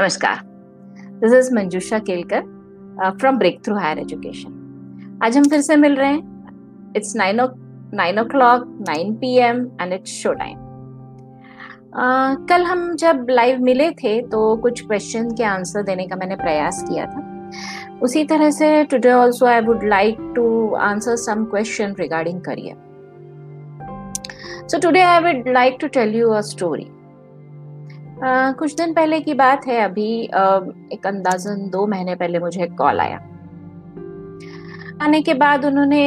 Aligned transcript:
नमस्कार। 0.00 0.38
This 1.20 1.32
is 1.34 1.54
Manjusha 1.54 1.98
Kelkar 2.00 2.42
from 3.20 3.38
breakthrough 3.64 3.74
higher 3.76 3.98
education 3.98 5.18
आज 5.24 5.36
हम 5.36 5.48
फिर 5.48 5.60
से 5.60 5.76
मिल 5.76 5.96
रहे 5.96 6.10
हैं। 6.10 6.92
It's 6.96 7.14
nine 7.16 7.40
o 7.40 7.46
nine 7.94 8.18
o'clock 8.28 8.64
nine 8.88 9.12
P 9.14 9.34
M 9.38 9.58
and 9.80 9.92
it's 9.92 10.12
show 10.22 10.32
time 10.32 10.58
कल 12.48 12.62
हम 12.64 12.94
जब 12.96 13.26
लाइव 13.30 13.60
मिले 13.62 13.90
थे 13.98 14.20
तो 14.26 14.56
कुछ 14.62 14.80
क्वेश्चन 14.86 15.30
के 15.36 15.44
आंसर 15.44 15.82
देने 15.82 16.06
का 16.06 16.16
मैंने 16.16 16.36
प्रयास 16.36 16.82
किया 16.88 17.04
था। 17.06 17.98
उसी 18.02 18.24
तरह 18.24 18.50
से 18.50 18.82
today 18.90 19.12
also 19.12 19.46
I 19.46 19.60
would 19.66 19.84
like 19.88 20.16
to 20.36 20.46
answer 20.86 21.16
some 21.24 21.44
question 21.50 21.94
regarding 22.00 22.40
career 22.40 22.76
so 24.66 24.80
today 24.80 25.02
I 25.02 25.20
would 25.24 25.52
like 25.52 25.76
to 25.80 25.88
tell 25.98 26.14
you 26.16 26.30
a 26.30 26.40
story 26.52 26.88
Uh, 28.20 28.54
कुछ 28.54 28.74
दिन 28.74 28.92
पहले 28.92 29.20
की 29.20 29.34
बात 29.34 29.66
है 29.66 29.80
अभी 29.80 30.28
uh, 30.28 30.92
एक 30.92 31.06
अंदाजन 31.06 31.70
दो 31.70 31.86
महीने 31.86 32.14
पहले 32.14 32.38
मुझे 32.38 32.66
कॉल 32.66 33.00
आया। 33.00 33.16
आने 35.02 35.20
के 35.22 35.34
बाद 35.34 35.64
उन्होंने 35.64 36.02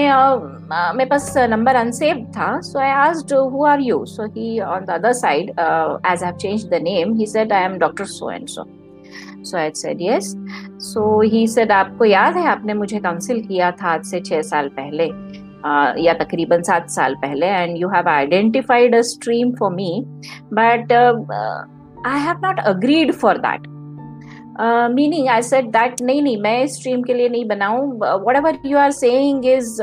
मेरे 0.93 1.05
पास 1.05 1.33
नंबर 1.37 1.75
अनसेव 1.75 2.17
था 2.37 2.59
so 2.61 2.79
I 2.79 2.89
asked 2.89 3.33
who 3.33 3.65
are 3.65 3.79
you 3.79 4.05
so 4.05 4.25
he 4.25 4.59
on 4.59 4.85
the 4.85 4.89
other 4.89 5.13
side 5.13 5.49
as 5.49 6.23
I 6.23 6.25
have 6.25 6.35
changed 6.35 6.69
the 6.69 6.73
name 6.73 7.13
he 7.13 7.25
said 7.25 7.53
I 7.53 7.63
am 7.63 7.77
doctor 7.77 8.05
so 8.05 8.31
and 8.31 8.47
so 8.47 8.65
so 9.43 9.57
I 9.57 9.71
said 9.75 10.01
yes 10.01 10.33
so 10.79 11.21
he 11.21 11.47
said 11.47 11.71
आपको 11.71 12.05
याद 12.05 12.37
है 12.37 12.47
आपने 12.47 12.73
मुझे 12.73 12.99
council 12.99 13.41
किया 13.41 13.71
था 13.71 13.87
आज 13.87 14.05
से 14.05 14.19
छह 14.19 14.41
साल 14.41 14.67
पहले 14.67 15.09
Uh, 15.63 15.93
या 15.97 16.13
तकरीबन 16.13 16.61
सात 16.61 16.89
साल 16.89 17.15
पहले 17.15 17.45
and 17.45 17.77
you 17.77 17.89
have 17.89 18.07
identified 18.07 18.95
a 18.95 19.01
stream 19.01 19.51
for 19.51 19.71
me 19.71 20.03
but 20.53 20.87
I 22.05 22.19
have 22.19 22.39
not 22.43 22.59
agreed 22.59 23.11
for 23.13 23.37
that 23.37 23.67
meaning 24.93 25.27
I 25.29 25.41
said 25.41 25.69
that 25.71 26.01
नहीं 26.01 26.21
नहीं 26.21 26.37
मैं 26.41 26.65
स्ट्रीम 26.67 27.03
के 27.03 27.13
लिए 27.13 27.29
नहीं 27.29 27.45
बनाऊँ. 27.47 27.91
Whatever 28.35 28.57
you 28.65 28.77
are 28.77 28.91
saying 28.91 29.45
is 29.45 29.77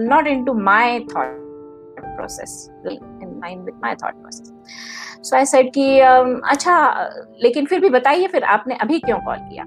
not 0.00 0.26
into 0.44 0.54
my 0.54 1.00
thought 1.00 1.44
process 2.16 2.70
in 2.86 3.38
mind 3.40 3.64
with 3.64 3.74
my 3.82 3.94
thought 3.94 4.14
process 4.14 4.52
so 5.22 5.36
I 5.36 5.44
said 5.44 5.72
कि 5.74 5.88
um, 6.00 6.40
अच्छा 6.50 6.76
लेकिन 7.42 7.66
फिर 7.66 7.80
भी 7.80 7.88
बताइए 7.90 8.26
फिर 8.26 8.44
आपने 8.44 8.74
अभी 8.74 8.98
क्यों 8.98 9.18
कॉल 9.18 9.36
किया? 9.38 9.64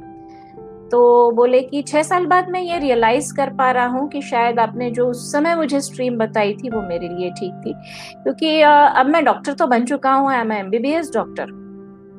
तो 0.91 0.99
बोले 1.31 1.61
कि 1.61 1.81
छह 1.81 2.03
साल 2.03 2.25
बाद 2.25 2.49
मैं 2.49 2.61
ये 2.61 2.77
रियलाइज़ 2.79 3.33
कर 3.35 3.49
पा 3.53 3.69
रहा 3.71 3.85
हूँ 3.85 4.07
कि 4.09 4.21
शायद 4.21 4.59
आपने 4.59 4.89
जो 4.91 5.07
उस 5.07 5.31
समय 5.31 5.55
मुझे 5.55 5.81
स्ट्रीम 5.81 6.17
बताई 6.17 6.53
थी 6.53 6.69
वो 6.69 6.81
मेरे 6.81 7.07
लिए 7.07 7.29
ठीक 7.29 7.61
थी. 7.65 7.73
क्योंकि 8.23 8.59
uh, 8.61 8.95
अब 8.95 9.05
मैं 9.05 9.23
डॉक्टर 9.25 9.53
तो 9.53 9.67
बन 9.67 9.85
चुका 9.85 10.13
हूँ 10.13 10.29
I 10.31 10.39
am 10.39 10.51
M 10.51 10.69
B 10.69 10.79
B 10.79 10.91
S 10.91 11.11
doctor 11.13 11.68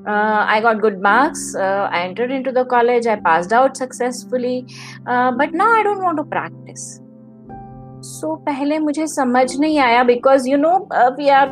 uh, 0.06 0.45
I 0.48 0.61
got 0.61 0.81
good 0.81 1.01
marks. 1.01 1.55
Uh, 1.55 1.89
I 1.91 2.03
entered 2.03 2.31
into 2.31 2.53
the 2.53 2.65
college. 2.65 3.06
I 3.06 3.17
passed 3.17 3.53
out 3.53 3.77
successfully. 3.77 4.67
Uh, 5.07 5.33
but 5.33 5.53
now 5.53 5.70
I 5.70 5.83
don't 5.83 6.03
want 6.03 6.17
to 6.19 6.25
practice. 6.25 7.01
So 8.03 8.37
पहले 8.47 8.79
मुझे 8.79 9.07
समझ 9.07 9.57
नहीं 9.61 9.79
आया 9.79 10.05
because 10.07 10.47
you 10.47 10.57
know 10.57 10.89
uh, 10.91 11.11
we 11.19 11.29
are 11.29 11.48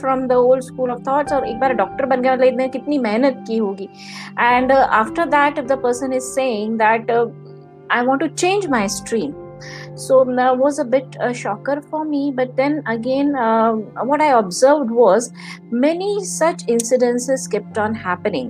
from 0.00 0.26
the 0.28 0.34
old 0.34 0.64
school 0.64 0.90
of 0.90 1.00
thoughts 1.04 1.32
और 1.32 1.46
एक 1.48 1.58
बार 1.60 1.72
doctor 1.74 2.06
बन 2.06 2.22
गया 2.22 2.34
मतलब 2.34 2.70
कितनी 2.72 2.98
मेहनत 2.98 3.44
की 3.46 3.56
होगी 3.58 3.88
and 4.38 4.72
uh, 4.72 4.86
after 5.00 5.26
that 5.26 5.62
if 5.62 5.66
the 5.66 5.78
person 5.86 6.12
is 6.12 6.28
saying 6.34 6.76
that 6.76 7.10
uh, 7.10 7.26
I 7.90 8.02
want 8.02 8.20
to 8.20 8.28
change 8.44 8.68
my 8.68 8.86
stream 8.86 9.32
so 10.04 10.24
that 10.24 10.56
was 10.56 10.78
a 10.78 10.84
bit 10.84 11.16
a 11.20 11.32
shocker 11.32 11.80
for 11.90 12.04
me 12.04 12.22
but 12.30 12.56
then 12.56 12.82
again 12.86 13.34
uh, 13.36 13.72
what 14.10 14.20
i 14.20 14.30
observed 14.38 14.90
was 14.90 15.30
many 15.70 16.12
such 16.24 16.64
incidences 16.76 17.50
kept 17.54 17.78
on 17.78 17.94
happening 17.94 18.48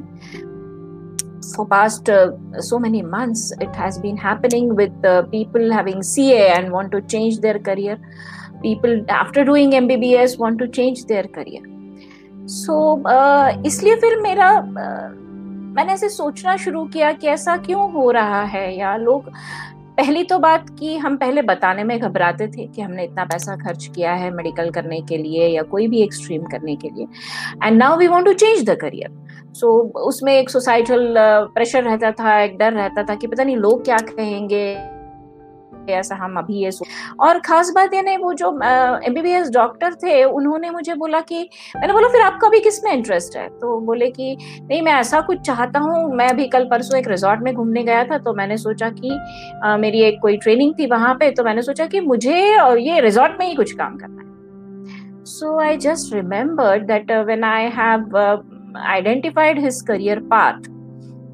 for 1.55 1.67
past 1.67 2.09
uh, 2.09 2.31
so 2.61 2.79
many 2.79 3.03
months 3.03 3.53
it 3.61 3.75
has 3.75 3.99
been 3.99 4.17
happening 4.17 4.75
with 4.75 4.93
uh, 5.05 5.23
people 5.37 5.73
having 5.73 6.03
ca 6.03 6.53
and 6.59 6.73
want 6.73 6.91
to 6.91 7.03
change 7.15 7.41
their 7.41 7.59
career 7.71 7.99
people 8.63 9.05
after 9.09 9.45
doing 9.45 9.73
mbbs 9.83 10.39
want 10.45 10.59
to 10.59 10.69
change 10.69 11.05
their 11.07 11.27
career 11.39 11.65
so 12.47 12.77
uh, 13.17 13.49
इसलिए 13.67 13.97
फिर 14.05 14.21
मेरा 14.23 14.49
uh, 14.85 15.23
मैंने 15.77 15.93
ऐसे 15.93 16.09
सोचना 16.09 16.57
शुरू 16.63 16.85
किया 16.95 17.13
कि 17.21 17.27
ऐसा 17.35 17.57
क्यों 17.67 17.91
हो 17.93 18.11
रहा 18.11 18.43
है 18.55 18.65
या 18.79 18.97
लोग 18.97 19.31
पहली 19.99 20.23
तो 20.25 20.39
बात 20.39 20.67
कि 20.79 20.97
हम 20.97 21.17
पहले 21.17 21.43
बताने 21.43 21.83
में 21.85 21.99
घबराते 21.99 22.47
थे 22.49 22.67
कि 22.67 22.83
हमने 22.83 23.05
इतना 23.05 23.25
पैसा 23.25 23.57
खर्च 23.57 23.87
किया 23.87 24.13
है 24.15 24.31
मेडिकल 24.31 24.71
करने 24.71 25.01
के 25.01 25.17
लिए 25.17 25.49
या 25.49 25.63
कोई 25.63 25.89
भी 25.89 26.03
एक्सट्रीम 26.03 26.45
करने 26.45 26.77
के 26.77 26.89
लिए। 26.89 27.07
And 27.65 27.77
now 27.79 27.97
we 27.99 28.07
want 28.07 28.25
to 28.25 28.33
change 28.35 28.65
the 28.71 28.77
career 28.81 29.11
सो 29.55 29.73
उसमें 30.03 30.33
एक 30.35 30.51
सोसाइटल 30.51 31.15
प्रेशर 31.55 31.83
रहता 31.85 32.11
था, 32.13 32.41
एक 32.41 32.57
डर 32.59 32.73
रहता 32.73 33.03
था 33.03 33.15
कि 33.15 33.27
पता 33.27 33.45
नहीं 33.45 33.57
लोग 33.57 33.85
क्या 33.85 33.99
कहेंगे। 33.99 34.65
ऐसा 35.91 36.15
हम 36.15 36.37
अभी 36.37 36.55
ये 36.55 36.71
और 37.21 37.39
खास 37.39 37.71
बात 37.71 37.95
ये 37.95 38.17
वो 38.17 38.33
जो 38.33 38.49
एमबीबीएस 39.05 39.51
डॉक्टर 39.51 39.95
थे 39.95 40.25
उन्होंने 40.25 40.71
मुझे 40.71 40.95
बोला 40.95 41.21
कि 41.21 41.49
मैंने 41.77 41.93
बोला 41.93 42.09
फिर 42.09 42.21
आपका 42.21 42.49
भी 42.49 42.61
किसमें 42.61 42.93
इंटरेस्ट 42.93 43.37
है? 43.37 43.49
तो 43.49 43.81
बोले 43.81 44.11
कि 44.11 44.37
नहीं 44.63 44.83
मैं 44.83 44.93
ऐसा 44.93 45.21
कुछ 45.21 45.41
चाहता 45.41 45.79
हूँ 45.79 46.15
मैं 46.15 46.29
अभी 46.29 46.47
कल 46.49 46.65
परसों 46.65 46.99
एक 46.99 47.09
रिजॉर्ट 47.09 47.41
में 47.41 47.55
घूमने 47.55 47.83
गया 47.83 48.05
था 48.05 48.19
तो 48.19 48.35
मैंने 48.35 48.57
सोचा 48.57 48.89
कि 48.89 49.19
आ, 49.65 49.77
मेरी 49.77 50.03
एक 50.03 50.19
कोई 50.23 50.37
ट्रेनिंग 50.37 50.75
थी 50.79 50.87
वहाँ 50.87 51.15
पे 51.15 51.31
तो 51.31 51.45
मैंने 51.45 51.63
सोचा 51.63 51.87
कि 51.87 52.01
मुझे 52.01 52.37
ये 52.79 53.01
रिजॉर्ट 53.01 53.33
में 53.41 53.47
ही 53.47 53.55
कुछ 53.55 53.73
काम 53.73 53.97
करना 53.97 54.23
है. 54.23 55.25
So 55.25 55.61
I 55.61 55.77
just 55.77 56.15
remember 56.15 56.81
that 56.81 57.13
when 57.13 57.45
I 57.45 57.63
have 57.63 58.19
identified 58.79 59.59
his 59.59 59.81
career 59.81 60.21
path 60.21 60.53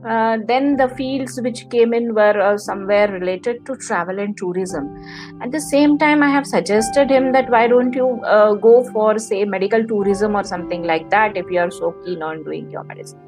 Uh, 0.06 0.38
then 0.48 0.76
the 0.76 0.90
fields 0.90 1.40
which 1.42 1.70
came 1.70 1.94
in 1.94 2.14
were 2.14 2.38
uh, 2.42 2.58
somewhere 2.58 3.10
related 3.10 3.66
to 3.66 3.74
travel 3.78 4.20
and 4.20 4.36
tourism 4.36 4.90
at 5.42 5.50
the 5.50 5.62
same 5.62 5.98
time 5.98 6.22
i 6.22 6.28
have 6.30 6.46
suggested 6.46 7.10
him 7.10 7.32
that 7.32 7.50
why 7.50 7.68
don't 7.68 7.94
you 7.94 8.08
uh, 8.26 8.54
go 8.54 8.84
for 8.92 9.18
say 9.18 9.46
medical 9.46 9.86
tourism 9.88 10.36
or 10.36 10.44
something 10.44 10.84
like 10.84 11.10
that 11.10 11.38
if 11.38 11.50
you 11.50 11.58
are 11.58 11.72
so 11.72 11.94
keen 12.04 12.22
on 12.22 12.44
doing 12.44 12.70
your 12.70 12.84
medicine 12.84 13.20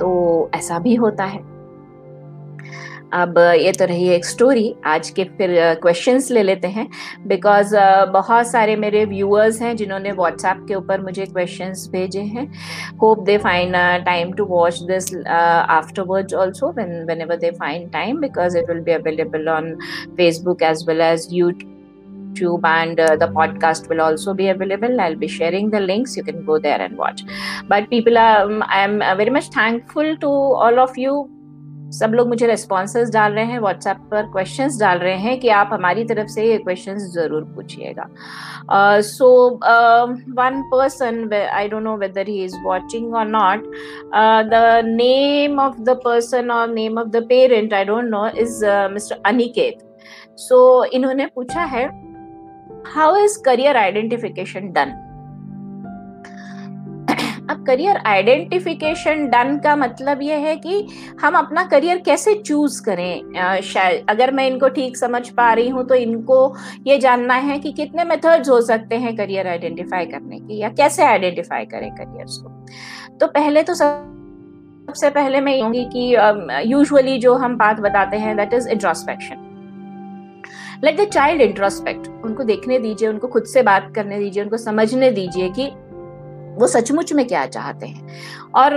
तो 0.00 0.08
ऐसा 0.54 0.78
भी 0.78 0.94
होता 0.94 1.24
है 1.24 1.49
अब 3.13 3.37
ये 3.37 3.71
तो 3.79 3.85
रही 3.85 4.07
एक 4.09 4.25
स्टोरी 4.25 4.73
आज 4.87 5.09
के 5.15 5.23
फिर 5.37 5.53
क्वेश्चंस 5.81 6.29
ले 6.31 6.43
लेते 6.43 6.67
हैं 6.67 6.87
बिकॉज़ 7.27 7.75
बहुत 8.11 8.51
सारे 8.51 8.75
मेरे 8.75 9.03
व्यूअर्स 9.05 9.61
हैं 9.61 9.75
जिन्होंने 9.77 10.11
व्हाट्सएप 10.11 10.63
के 10.67 10.75
ऊपर 10.75 11.01
मुझे 11.01 11.25
क्वेश्चंस 11.25 11.87
भेजे 11.91 12.21
हैं 12.35 12.47
hope 13.01 13.23
they 13.25 13.37
fine 13.37 13.73
time 14.05 14.31
to 14.33 14.45
watch 14.45 14.79
this 14.91 15.13
afterwards 15.27 16.33
also 16.33 16.71
whenever 17.21 17.35
they 17.35 17.51
fine 17.59 17.89
time 17.89 18.21
because 18.21 18.57
it 18.57 18.69
will 18.69 18.79
be 18.83 18.91
available 18.91 19.49
on 19.49 19.75
Facebook 20.17 20.63
as 20.63 20.85
well 20.87 21.01
as 21.01 21.27
YouTube 21.31 21.69
YouTube 22.31 22.65
and 22.65 22.99
uh, 22.99 23.15
the 23.15 23.27
podcast 23.27 23.89
will 23.89 24.01
also 24.01 24.33
be 24.33 24.47
available. 24.47 25.01
I'll 25.01 25.15
be 25.15 25.27
sharing 25.27 25.69
the 25.69 25.79
links. 25.79 26.15
You 26.15 26.23
can 26.23 26.45
go 26.45 26.59
there 26.59 26.81
and 26.81 26.97
watch. 26.97 27.23
But 27.67 27.89
people, 27.89 28.17
are, 28.17 28.43
um, 28.43 28.63
I'm 28.67 28.99
very 28.99 29.29
much 29.29 29.49
thankful 29.49 30.15
to 30.17 30.27
all 30.27 30.79
of 30.79 30.97
you 30.97 31.29
सब 31.91 32.13
लोग 32.15 32.27
मुझे 32.27 32.47
responses 32.47 33.11
डाल 33.13 33.33
रहे 33.33 33.45
हैं 33.45 33.59
WhatsApp 33.59 33.97
पर 34.11 34.25
questions 34.31 34.79
डाल 34.79 34.97
रहे 34.97 35.15
हैं 35.17 35.39
कि 35.39 35.49
आप 35.49 35.69
हमारी 35.73 36.03
तरफ़ 36.05 36.27
से 36.27 36.45
ये 36.45 36.57
क्वेश्चंस 36.57 37.01
ज़रूर 37.13 37.43
पूछिएगा। 37.55 38.07
So 39.01 39.29
one 40.37 40.61
person 40.71 41.29
I 41.33 41.67
don't 41.69 41.83
know 41.83 41.95
whether 41.97 42.27
he 42.27 42.43
is 42.43 42.55
watching 42.65 43.15
और 43.15 43.27
not 43.27 43.65
the 44.51 44.81
name 44.85 45.59
of 45.59 45.79
the 45.79 45.97
person 46.05 46.51
और 46.51 46.69
name 46.69 46.99
of 46.99 47.07
the 47.07 47.23
parent 47.29 47.73
I 47.73 47.85
don't 47.85 48.09
know 48.09 48.27
is 48.37 48.65
mister 48.93 49.21
Aniket 49.25 49.87
so 50.39 50.83
इन्होंने 50.85 51.25
पूछा 51.35 51.63
है 51.75 51.85
how 52.87 53.15
is 53.15 53.41
career 53.43 53.77
identification 53.77 54.71
done 54.71 55.00
अब 57.51 57.65
career 57.65 57.97
identification 58.05 59.25
done 59.27 59.57
का 59.63 59.75
मतलब 59.75 60.21
ये 60.21 60.35
है 60.35 60.55
कि 60.55 60.87
हम 61.21 61.35
अपना 61.35 61.63
करियर 61.63 61.97
कैसे 61.97 62.33
चूज़ 62.35 62.81
करें? 62.83 63.59
शायद 63.63 64.05
अगर 64.09 64.31
मैं 64.31 64.47
इनको 64.47 64.69
ठीक 64.69 64.97
समझ 64.97 65.29
पा 65.29 65.51
रही 65.53 65.69
हूँ 65.69 65.83
तो 65.87 65.95
इनको 65.95 66.37
ये 66.87 66.97
जानना 66.97 67.33
है 67.33 67.59
कि 67.59 67.71
कितने 67.71 68.03
मेथड्स 68.03 68.49
हो 68.49 68.61
सकते 68.61 68.97
हैं 68.97 69.15
करियर 69.17 69.47
आइडेंटिफाई 69.47 70.05
करने 70.05 70.39
के, 70.39 70.53
या 70.53 70.69
कैसे 70.69 71.03
आइडेंटिफाई 71.03 71.65
करें 71.65 71.89
करियर्स 71.91 72.37
को? 72.37 72.49
तो 73.17 73.27
पहले 73.27 73.63
तो 73.63 73.73
सबसे 73.73 75.09
पहले 75.09 75.41
मैं 75.41 75.59
कहूँगी 75.59 75.85
कि 75.93 76.71
यूजुअली 76.71 77.17
जो 77.17 77.35
हम 77.35 77.57
बात 77.57 77.79
बताते 77.79 78.17
हैं 78.17 78.35
that 78.37 78.53
is 78.53 78.69
introspection 78.69 79.47
let 80.83 80.99
the 81.01 81.09
child 81.09 81.41
introspect 81.41 82.07
उनको 82.25 82.43
देखने 82.43 82.79
दीजिए, 82.79 83.07
उनको 83.09 83.27
खुद 83.27 83.43
से 83.43 83.61
बात 83.63 83.91
करने 83.95 84.19
दीजिए, 84.19 84.43
उनको 84.43 84.57
समझने 84.57 85.11
दीजिए 85.11 85.49
कि 85.49 85.71
वो 86.51 86.67
सचमुच 86.67 87.13
में 87.13 87.25
क्या 87.27 87.45
चाहते 87.45 87.87
हैं? 87.87 88.07
और 88.55 88.73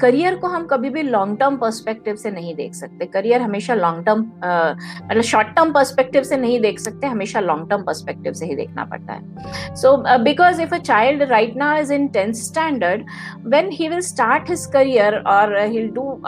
करियर 0.00 0.36
को 0.38 0.46
हम 0.48 0.66
कभी 0.66 0.90
भी 0.90 1.02
लॉन्ग 1.02 1.38
टर्म 1.38 1.56
पर्सपेक्टिव 1.56 2.16
से 2.16 2.30
नहीं 2.30 2.54
देख 2.54 2.74
सकते। 2.74 3.06
करियर 3.06 3.42
हमेशा 3.42 3.74
लॉन्ग 3.74 4.04
टर्म 4.06 4.20
मतलब 4.20 5.22
शॉर्ट 5.22 5.48
टर्म 5.56 5.72
पर्सपेक्टिव 5.72 6.22
से 6.22 6.36
नहीं 6.36 6.60
देख 6.60 6.78
सकते, 6.80 7.06
हमेशा 7.06 7.40
लॉन्ग 7.40 7.68
टर्म 7.70 7.82
पर्सपेक्टिव 7.82 8.32
से 8.32 8.46
ही 8.46 8.54
देखना 8.56 8.84
पड़ता 8.84 9.12
है। 9.12 9.74
So 9.76 9.96
because 10.24 10.62
if 10.62 10.74
a 10.74 10.78
child 10.78 11.22
right 11.30 11.56
now 11.56 11.80
is 11.80 11.92
in 11.92 12.08
tenth 12.08 12.32
standard 12.34 13.04
when 13.46 13.70
he 13.72 13.88
will 13.88 14.00
start 14.12 14.50
his 14.50 14.66
career 14.72 15.18
और 15.18 15.58
he 15.62 15.86
do 15.88 16.22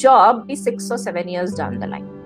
job 0.00 0.40
be 0.48 0.56
six 0.56 0.90
or 0.90 0.98
seven 0.98 1.28
years 1.28 1.54
down 1.54 1.78
the 1.80 1.86
line 1.86 2.21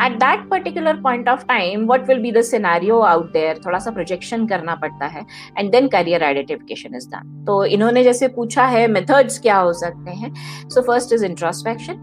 at 0.00 0.18
that 0.20 0.48
particular 0.50 0.96
point 1.02 1.28
of 1.28 1.44
time 1.46 1.86
what 1.86 2.06
will 2.08 2.18
be 2.18 2.32
the 2.32 2.42
scenario 2.42 3.00
out 3.00 3.32
there 3.32 3.60
थोड़ा 3.66 3.78
सा 3.78 3.90
projection 3.90 4.46
करना 4.46 4.74
पड़ता 4.74 5.06
है 5.06 5.24
and 5.58 5.70
then 5.72 5.88
career 5.88 6.24
identification 6.24 6.96
is 6.96 7.08
done 7.10 7.44
तो 7.46 7.64
इन्होंने 7.64 8.04
जैसे 8.04 8.28
पूछा 8.28 8.64
है 8.66 8.86
मेथड्स 8.88 9.38
क्या 9.38 9.56
हो 9.56 9.72
सकते 9.72 10.10
हैं? 10.10 10.32
So 10.68 10.82
first 10.82 11.12
is 11.12 11.24
introspection 11.24 12.02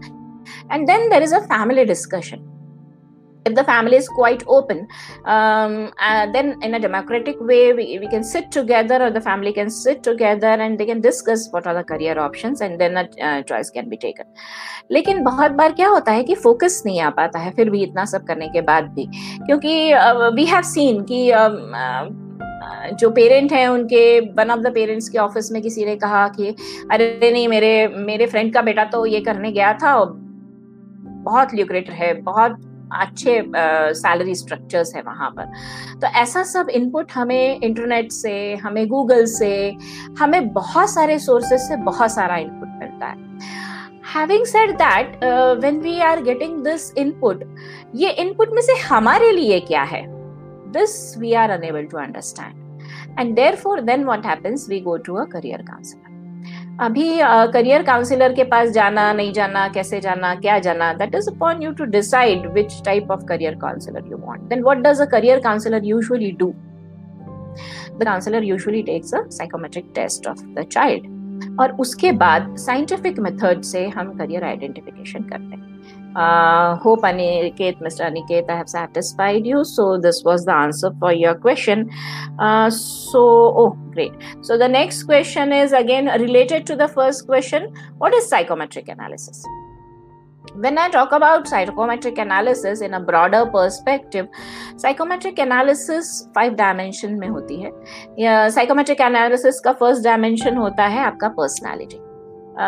and 0.72 0.86
then 0.86 1.08
there 1.08 1.22
is 1.22 1.34
a 1.34 1.38
family 1.38 1.84
discussion 1.84 2.48
if 3.46 3.54
the 3.54 3.64
family 3.64 3.96
is 3.96 4.08
quite 4.08 4.42
open 4.46 4.86
um, 5.24 5.92
uh, 5.98 6.26
then 6.32 6.56
in 6.62 6.74
a 6.74 6.80
democratic 6.80 7.40
way 7.40 7.72
we, 7.72 7.98
we 7.98 8.08
can 8.08 8.24
sit 8.24 8.50
together 8.50 9.02
or 9.02 9.10
the 9.10 9.20
family 9.20 9.52
can 9.52 9.70
sit 9.70 10.02
together 10.02 10.46
and 10.46 10.78
they 10.78 10.86
can 10.86 11.00
discuss 11.00 11.48
what 11.50 11.66
are 11.66 11.74
the 11.74 11.84
career 11.84 12.18
options 12.18 12.60
and 12.60 12.80
then 12.80 12.96
a 12.96 13.08
uh, 13.20 13.42
choice 13.42 13.70
can 13.70 13.88
be 13.88 13.96
taken 13.96 14.26
लेकिन 14.90 15.22
बहुत 15.24 15.50
बार 15.58 15.72
क्या 15.72 15.88
होता 15.88 16.12
है 16.12 16.22
कि 16.24 16.34
focus 16.34 16.82
नहीं 16.86 17.00
आ 17.00 17.10
पाता 17.18 17.38
है 17.38 17.50
फिर 17.56 17.70
भी 17.70 17.82
इतना 17.82 18.04
सब 18.04 18.26
करने 18.26 18.48
के 18.48 18.60
बाद 18.60 18.88
भी 18.94 19.06
क्योंकि 19.46 19.74
वी 20.36 20.44
हैव 20.44 20.62
सीन 20.70 21.02
कि 21.10 21.20
um, 21.32 21.56
uh, 21.82 22.22
जो 23.00 23.10
पेरेंट 23.10 23.52
हैं 23.52 23.66
उनके 23.68 24.04
वन 24.38 24.50
ऑफ़ 24.50 24.60
द 24.60 24.72
पेरेंट्स 24.74 25.08
के 25.08 25.18
ऑफ़िस 25.18 25.50
में 25.52 25.60
किसी 25.62 25.84
ने 25.84 25.96
कहा 25.96 26.26
कि 26.36 26.54
अरे 26.92 27.30
नहीं 27.32 27.46
मेरे 27.48 27.88
मेरे 27.88 28.26
फ्रेंड 28.26 28.52
का 28.54 28.62
बेटा 28.62 28.84
तो 28.94 29.04
ये 29.06 29.20
करने 29.20 29.52
गया 29.52 29.72
था 29.82 29.94
बहुत 31.24 31.54
ल्यूक्रेटर 31.54 31.92
है 31.92 32.12
बहुत 32.22 32.60
अच्छे 33.00 33.42
सैलरी 33.96 34.34
स्ट्रक्चर्स 34.34 34.94
है 34.96 35.02
वहाँ 35.02 35.30
पर। 35.30 35.52
तो 36.00 36.06
ऐसा 36.20 36.42
सब 36.44 36.70
इनपुट 36.70 37.12
हमें 37.14 37.60
इंटरनेट 37.60 38.12
से, 38.12 38.54
हमें 38.54 38.86
गूगल 38.88 39.24
से, 39.28 39.52
हमें 40.20 40.52
बहुत 40.52 40.90
सारे 40.90 41.18
सोर्सेज 41.18 41.60
से 41.60 41.76
बहुत 41.84 42.12
सारा 42.12 42.36
इनपुट 42.36 42.68
मिलता 42.80 43.06
है। 43.06 43.30
Having 44.14 44.44
said 44.46 44.70
that 44.76 45.18
when 45.60 45.80
we 45.80 45.98
are 46.02 46.22
getting 46.22 46.62
this 46.64 46.92
input 46.98 47.44
ये 47.96 48.10
इनपुट 48.22 48.54
में 48.54 48.62
से 48.62 48.78
हमारे 48.80 49.30
लिए 49.32 49.60
क्या 49.62 49.82
है? 49.84 50.04
This 50.72 51.18
we 51.18 51.32
are 51.34 51.50
enable 51.50 51.84
to 51.84 51.98
understand 51.98 53.20
and 53.20 53.34
therefore 53.56 53.80
then 53.82 54.04
what 54.04 54.26
happens 54.26 54.68
we 54.68 54.80
go 54.80 54.96
to 54.98 55.14
a 55.14 55.24
career 55.32 55.62
counsellor 55.62 56.11
अभी 56.80 57.18
करियर 57.52 57.82
काउंसिलर 57.82 58.32
के 58.32 58.44
पास 58.44 58.68
जाना, 58.68 59.12
नहीं 59.12 59.32
जाना, 59.32 59.66
कैसे 59.68 60.00
जाना, 60.00 60.34
क्या 60.34 60.58
जाना 60.58 60.92
that 60.92 61.14
is 61.14 61.28
upon 61.30 61.62
you 61.62 61.72
to 61.72 61.84
decide 61.84 62.46
which 62.46 62.82
type 62.84 63.10
of 63.10 63.24
career 63.24 63.54
counsellor 63.54 64.10
you 64.10 64.16
want 64.16 64.42
then 64.42 64.62
what 64.62 64.78
does 64.78 65.00
a 65.00 65.04
career 65.04 65.40
counsellor 65.40 65.84
usually 65.84 66.30
do 66.32 66.52
the 67.98 68.04
counsellor 68.04 68.44
usually 68.44 68.82
takes 68.82 69.14
a 69.14 69.22
psychometric 69.30 69.92
test 69.94 70.26
of 70.26 70.44
the 70.54 70.66
child 70.72 71.60
और 71.60 71.72
उसके 71.80 72.12
बाद 72.12 72.54
scientific 72.56 73.18
method 73.18 73.62
से 73.62 73.86
हम 73.88 74.16
career 74.18 74.44
identification 74.44 75.22
करते 75.22 75.56
हैं। 75.56 75.61
Uh, 76.14 76.76
hope 76.76 77.00
Aniket, 77.02 77.80
Mr. 77.80 78.10
Aniket, 78.10 78.50
I 78.50 78.56
have 78.56 78.68
satisfied 78.68 79.46
you. 79.46 79.64
So 79.64 79.98
this 79.98 80.22
was 80.24 80.44
the 80.44 80.54
answer 80.54 80.90
for 80.98 81.12
your 81.12 81.34
question. 81.34 81.90
Uh, 82.38 82.70
so, 82.70 83.20
oh, 83.20 83.78
great. 83.92 84.12
So 84.42 84.58
the 84.58 84.68
next 84.68 85.04
question 85.04 85.52
is 85.52 85.72
again 85.72 86.06
related 86.20 86.66
to 86.66 86.76
the 86.76 86.88
first 86.88 87.26
question. 87.26 87.74
What 87.98 88.14
is 88.14 88.28
psychometric 88.28 88.88
analysis? 88.88 89.44
when 90.54 90.76
I 90.76 90.88
talk 90.90 91.12
about 91.12 91.48
psychometric 91.48 92.18
analysis 92.18 92.80
in 92.82 92.94
a 92.94 93.00
broader 93.00 93.46
perspective, 93.46 94.28
psychometric 94.76 95.38
analysis 95.38 96.28
five 96.34 96.56
dimension 96.56 97.18
में 97.18 97.28
होती 97.28 97.60
है 97.62 97.72
psychometric 98.50 99.00
analysis 99.00 99.60
का 99.64 99.78
first 99.78 100.04
dimension 100.04 100.56
होता 100.58 100.86
है 100.86 101.00
आपका 101.00 101.34
personality 101.36 102.11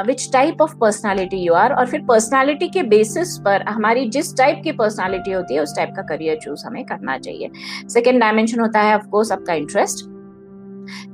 which 0.06 0.28
type 0.32 0.62
of 0.62 0.75
personality 0.76 1.36
you 1.36 1.54
are 1.54 1.72
और 1.72 1.86
फिर 1.86 2.04
personality 2.08 2.69
के 2.69 2.82
बेसिस 2.82 3.36
पर 3.38 3.62
हमारी 3.69 4.08
जिस 4.08 4.36
टाइप 4.36 4.60
की 4.64 4.72
पर्सनैलिटी 4.72 5.32
होती 5.32 5.54
है, 5.54 5.60
उस 5.60 5.76
टाइप 5.76 5.92
का 5.96 6.02
करियर 6.02 6.38
चूज़ 6.42 6.66
हमें 6.66 6.84
करना 6.84 7.19
चाहिए। 7.19 7.50
सेकेंड 7.88 8.20
डायमेंशन 8.20 8.60
होता 8.60 8.81
है 8.81 8.94
ऑफकोर्स 8.96 9.32
आपका 9.32 9.54
इंटरेस्ट 9.54 10.04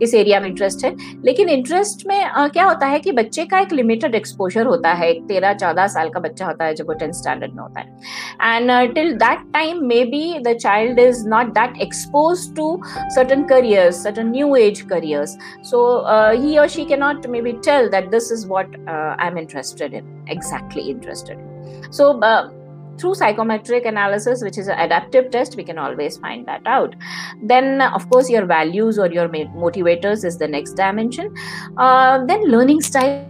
इस 0.03 0.15
एरिया 0.15 0.41
में 0.41 0.49
इंटरेस्ट 0.49 0.85
है। 0.85 0.95
लेकिन 1.25 1.49
इंटरेस्ट 1.49 2.07
में 2.07 2.21
आ, 2.21 2.47
क्या 2.49 2.65
होता 2.65 2.87
है 2.87 2.99
कि 3.01 3.13
बच्चे 3.13 3.45
का 3.45 3.61
एक 3.61 3.73
लिमिटेड 3.73 4.15
एक्सपोजर 4.15 4.67
होता 4.67 4.93
है। 4.93 5.11
एक 5.11 5.23
तेरह 5.29 5.53
चौदह 5.55 5.87
साल 5.87 6.09
का 6.11 6.21
बच्चा 6.21 6.47
होता 6.47 6.65
है 6.65 6.75
जब 6.75 6.87
वो 6.89 6.95
टेंथ 6.95 7.13
स्टैंडर्ड 7.13 7.55
में 7.55 7.63
होता 7.63 7.81
है। 7.81 8.57
And 8.57 8.95
till 8.95 9.13
that 9.15 9.53
time 9.53 9.85
maybe 10.05 10.39
the 10.39 10.57
child 10.57 10.99
is 10.99 11.27
not 11.29 11.53
that 11.55 11.81
expose 11.83 12.47
to 12.57 12.81
certain 13.15 13.43
careers 13.45 14.03
certain 14.03 14.31
new 14.31 14.55
age 14.57 14.81
careers 14.91 15.37
so 15.71 15.83
he 16.33 16.57
और 16.59 16.69
she 16.69 16.85
cannot 16.85 17.27
maybe 17.43 17.53
tell 17.67 17.89
that 17.89 18.11
this 18.11 18.33
is 18.33 18.47
what 18.49 18.77
I 18.89 19.27
am 19.27 19.39
interested 19.39 19.95
in 19.95 20.25
exactly 20.31 20.89
interested 20.91 21.93
so 21.93 22.13
through 23.01 23.15
psychometric 23.15 23.87
analysis 23.87 24.43
which 24.43 24.59
is 24.59 24.69
an 24.69 24.79
adaptive 24.79 25.31
test 25.31 25.57
we 25.57 25.65
can 25.65 25.79
always 25.79 26.19
find 26.19 26.47
that 26.47 26.67
out. 26.67 26.95
Then 27.43 27.81
of 27.81 28.09
course 28.11 28.31
your 28.31 28.47
values 28.47 28.99
or 28.99 29.11
your 29.11 29.29
motivators 29.29 30.25
is 30.25 30.39
the 30.39 30.49
next 30.49 30.75
dimension. 30.75 31.35
Uh, 31.77 32.25
then 32.27 32.45
learning 32.45 32.81
style 32.83 33.27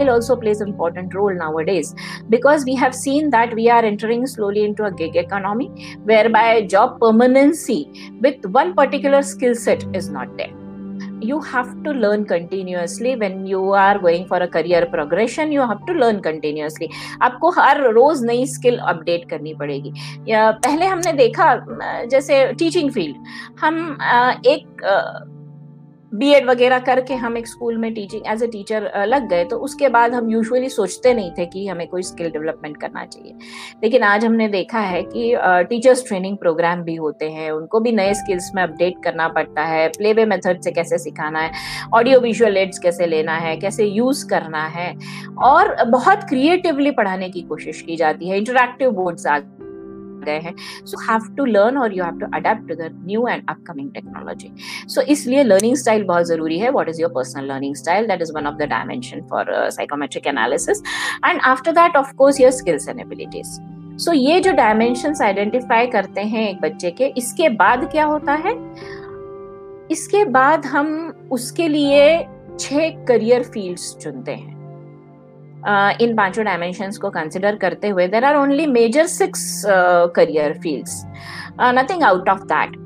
also 0.00 0.34
plays 0.34 0.60
an 0.60 0.68
important 0.68 1.14
role 1.14 1.34
nowadays 1.34 1.94
because 2.28 2.64
we 2.64 2.74
have 2.74 2.94
seen 2.94 3.30
that 3.30 3.54
we 3.54 3.68
are 3.68 3.84
entering 3.84 4.26
slowly 4.26 4.64
into 4.64 4.84
a 4.84 4.90
gig 4.90 5.16
economy 5.16 5.96
whereby 6.04 6.62
job 6.62 6.98
permanency 6.98 8.10
with 8.20 8.44
one 8.46 8.74
particular 8.74 9.22
skill 9.22 9.54
set 9.54 9.84
is 9.94 10.08
not 10.08 10.34
there 10.36 10.61
you 11.22 11.40
have 11.40 11.70
to 11.84 11.92
learn 12.04 12.24
continuously 12.24 13.14
when 13.16 13.46
you 13.46 13.62
are 13.72 13.98
going 13.98 14.26
for 14.26 14.38
a 14.38 14.48
career 14.48 14.86
progression 14.94 15.52
you 15.52 15.66
have 15.72 15.84
to 15.86 15.98
learn 16.02 16.22
continuously 16.28 16.88
आपको 17.22 17.50
हर 17.58 17.82
रोज 17.92 18.24
नई 18.24 18.46
skill 18.46 18.78
update 18.94 19.28
करनी 19.30 19.54
पड़ेगी 19.54 19.92
या 20.28 20.50
पहले 20.66 20.86
हमने 20.86 21.12
देखा 21.22 21.54
जैसे 22.10 22.44
teaching 22.58 22.90
field 22.92 23.16
हम 23.60 23.80
एक 24.46 24.82
बीएड 26.14 26.46
वगैरह 26.46 26.78
करके 26.78 27.14
हम 27.14 27.36
एक 27.36 27.46
स्कूल 27.46 27.76
में 27.78 27.92
टीचिंग 27.94 28.22
एज 28.26 28.42
ए 28.42 28.46
टीचर 28.46 28.90
लग 29.06 29.28
गए। 29.28 29.44
तो 29.44 29.56
उसके 29.56 29.88
बाद 29.88 30.14
हम 30.14 30.30
यूजुअली 30.30 30.68
सोचते 30.68 31.14
नहीं 31.14 31.30
थे 31.30 31.46
कि 31.46 31.66
हमें 31.68 31.86
कोई 31.88 32.02
स्किल 32.02 32.30
डेवलपमेंट 32.30 32.76
करना 32.76 33.04
चाहिए। 33.06 33.34
लेकिन 33.82 34.02
आज 34.02 34.24
हमने 34.24 34.48
देखा 34.48 34.80
है 34.80 35.02
कि 35.02 35.34
टीचर्स 35.40 36.06
ट्रेनिंग 36.08 36.36
प्रोग्राम 36.36 36.82
भी 36.82 36.94
होते 36.94 37.30
हैं। 37.30 37.50
उनको 37.50 37.80
भी 37.80 37.92
नए 37.92 38.14
स्किल्स 38.14 38.50
में 38.54 38.62
अपडेट 38.62 39.02
करना 39.04 39.28
पड़ता 39.28 39.62
है। 39.62 39.88
प्ले 39.88 40.12
वे 40.12 40.24
मेथड 40.24 40.60
से 40.60 40.72
कैसे 40.72 40.98
सिखाना 40.98 41.40
है? 41.40 41.52
ऑडियो 41.94 42.20
विजुअल 42.20 42.56
एड्स 42.56 42.78
कैसे 42.78 43.06
लेना 43.06 43.36
है? 43.36 43.56
कैसे 43.56 43.84
यूज़ 43.84 44.26
करना 44.28 44.64
है? 44.66 44.94
और 45.42 45.74
बहुत 45.84 46.24
क्रिएटिवली 46.24 46.90
पढ़ाने 46.90 47.28
की 47.28 47.40
कोशिश 47.40 47.82
की 47.82 47.96
जाती 47.96 48.28
है। 48.28 48.38
इंटरेक्टिव 48.38 48.90
बोर्ड्स 48.90 49.26
आ 49.26 49.38
गए 50.24 50.38
हैं। 50.40 50.54
सो 50.86 51.00
हैव 51.02 51.34
टू 51.36 51.44
लर्न 51.46 51.78
और 51.78 51.96
you 51.96 52.04
have 52.04 52.18
to 52.18 52.26
adapt 52.34 52.68
to 52.68 52.74
the 52.74 52.90
new 53.06 53.26
and 53.28 53.42
upcoming 53.48 53.90
technology 53.94 54.52
so 54.88 55.00
इसलिए 55.14 55.42
लर्निंग 55.44 55.76
स्टाइल 55.76 56.04
बहुत 56.04 56.26
ज़रूरी 56.26 56.58
है। 56.58 56.70
What 56.70 56.88
is 56.88 57.00
your 57.02 57.12
personal 57.14 57.52
learning 57.52 57.74
style 57.76 58.06
that 58.06 58.22
is 58.22 58.32
one 58.34 58.46
of 58.46 58.56
the 58.56 58.68
dimension 58.70 59.26
for 59.30 59.54
psychometric 59.70 60.26
analysis 60.26 60.82
and 61.26 61.40
after 61.42 61.72
that 61.72 61.96
of 61.96 62.14
course 62.14 62.40
your 62.40 62.50
skills 62.52 62.88
and 62.88 63.00
abilities 63.00 63.58
so 64.00 64.12
ये 64.12 64.40
जो 64.40 64.52
dimension 64.52 65.14
identify 65.22 65.86
करते 65.86 66.20
हैं 66.20 66.48
एक 66.48 66.60
बच्चे 66.60 66.90
के, 66.90 67.06
इसके 67.18 67.48
बाद 67.50 67.88
क्या 67.92 68.04
होता 68.04 68.32
है? 68.34 68.52
इसके 69.90 70.24
बाद 70.26 70.66
हम 70.66 70.88
उसके 71.32 71.68
लिए 71.68 72.02
छह 72.60 73.04
करियर 73.04 73.42
फील्ड्स 73.44 73.94
चुनते 73.96 74.32
हैं। 74.32 74.51
इन 75.64 76.14
पाँचों 76.16 76.44
डायमेंशंस 76.44 76.98
को 76.98 77.10
कंसिडर 77.10 77.56
करते 77.56 77.88
हुए 77.88 78.06
there 78.08 78.24
are 78.24 78.36
only 78.36 78.66
major 78.66 79.06
six 79.06 79.62
career 80.16 80.58
fields 80.62 81.02
nothing 81.60 82.02
out 82.02 82.28
of 82.28 82.42
that 82.52 82.76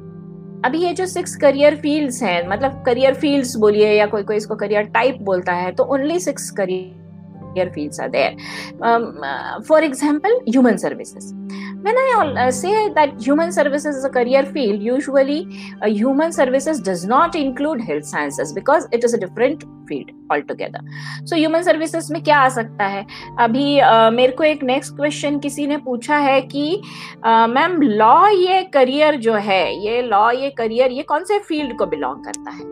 अभी 0.64 0.78
ये 0.78 0.92
जो 0.94 1.06
सिक्स 1.06 1.34
करियर 1.36 1.76
फील्ड्स 1.76 2.22
हैं 2.22 2.48
मतलब 2.48 2.82
करियर 2.86 3.14
फील्ड्स 3.14 3.56
बोलिए 3.56 3.92
या 3.92 4.06
कोई 4.06 4.22
कोई 4.22 4.36
इसको 4.36 4.54
करियर 4.56 4.84
टाइप 4.94 5.18
बोलता 5.22 5.52
है 5.52 5.72
तो 5.72 5.84
only 5.94 6.18
six 6.20 6.50
career 6.60 7.68
fields 7.74 8.00
are 8.00 8.08
there 8.10 9.62
for 9.68 9.84
example 9.84 10.40
human 10.48 10.76
services 10.76 11.34
when 11.82 11.98
i 11.98 12.04
uh, 12.36 12.50
say 12.50 12.70
that 12.94 13.10
human 13.24 13.52
services 13.52 13.96
is 13.96 14.04
a 14.04 14.10
career 14.10 14.40
field 14.46 14.82
usually 14.82 15.36
uh, 15.80 15.88
human 15.88 16.32
services 16.32 16.80
does 16.80 17.04
not 17.06 17.36
include 17.36 17.82
health 17.82 18.06
sciences 18.06 18.52
because 18.52 18.88
it 18.90 19.04
is 19.04 19.14
a 19.14 19.18
different 19.18 19.66
field 19.88 20.10
all 20.32 20.40
together 20.40 21.24
so 21.26 21.36
human 21.36 21.62
services 21.62 22.12
में 22.12 22.22
क्या 22.22 22.38
आ 22.38 22.48
सकता 22.48 22.86
है? 22.86 23.04
अभी 23.40 23.80
uh, 23.80 24.12
मेरे 24.12 24.32
को 24.32 24.44
एक 24.44 24.62
next 24.64 24.94
question 24.96 25.38
किसी 25.38 25.66
ने 25.66 25.76
पूछा 25.84 26.16
है 26.16 26.40
कि 26.42 26.80
मैम 27.26 27.80
लॉ 27.82 28.28
ये 28.28 28.62
करियर 28.72 29.16
जो 29.16 29.34
है 29.34 29.62
ये 29.86 30.02
लॉ 30.02 30.30
ये 30.30 30.50
करियर 30.50 30.92
ये 30.92 31.02
कौन 31.02 31.24
से 31.24 31.38
फ़ील्ड 31.38 31.76
को 31.78 31.86
बिलोंग 31.86 32.24
करता 32.24 32.50
है? 32.50 32.64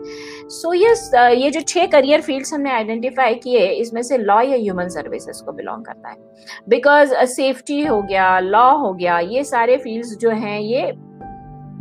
सो 0.49 0.67
so, 0.67 0.75
यस 0.75 1.09
yes, 1.13 1.21
uh, 1.21 1.41
ये 1.41 1.51
जो 1.51 1.61
छह 1.61 1.85
करियर 1.87 2.21
फील्ड्स 2.21 2.53
हमने 2.53 2.71
आइडेंटिफाई 2.71 3.35
किए 3.35 3.65
इसमें 3.71 4.01
से 4.01 4.17
लॉ 4.17 4.41
या 4.41 4.57
ह्यूमन 4.57 4.89
सर्विसेज़ 4.89 5.43
को 5.43 5.51
बिलोंग 5.51 5.85
करता 5.85 6.09
है। 6.09 6.17
बिकॉज़ 6.69 7.13
सेफ्टी 7.25 7.83
uh, 7.83 7.89
हो 7.89 8.01
गया 8.01 8.39
लॉ 8.39 8.69
हो 8.77 8.93
गया 8.93 9.19
ये 9.19 9.43
सारे 9.43 9.77
फील्ड्स 9.77 10.17
जो 10.17 10.29
हैं 10.29 10.59
ये 10.59 10.81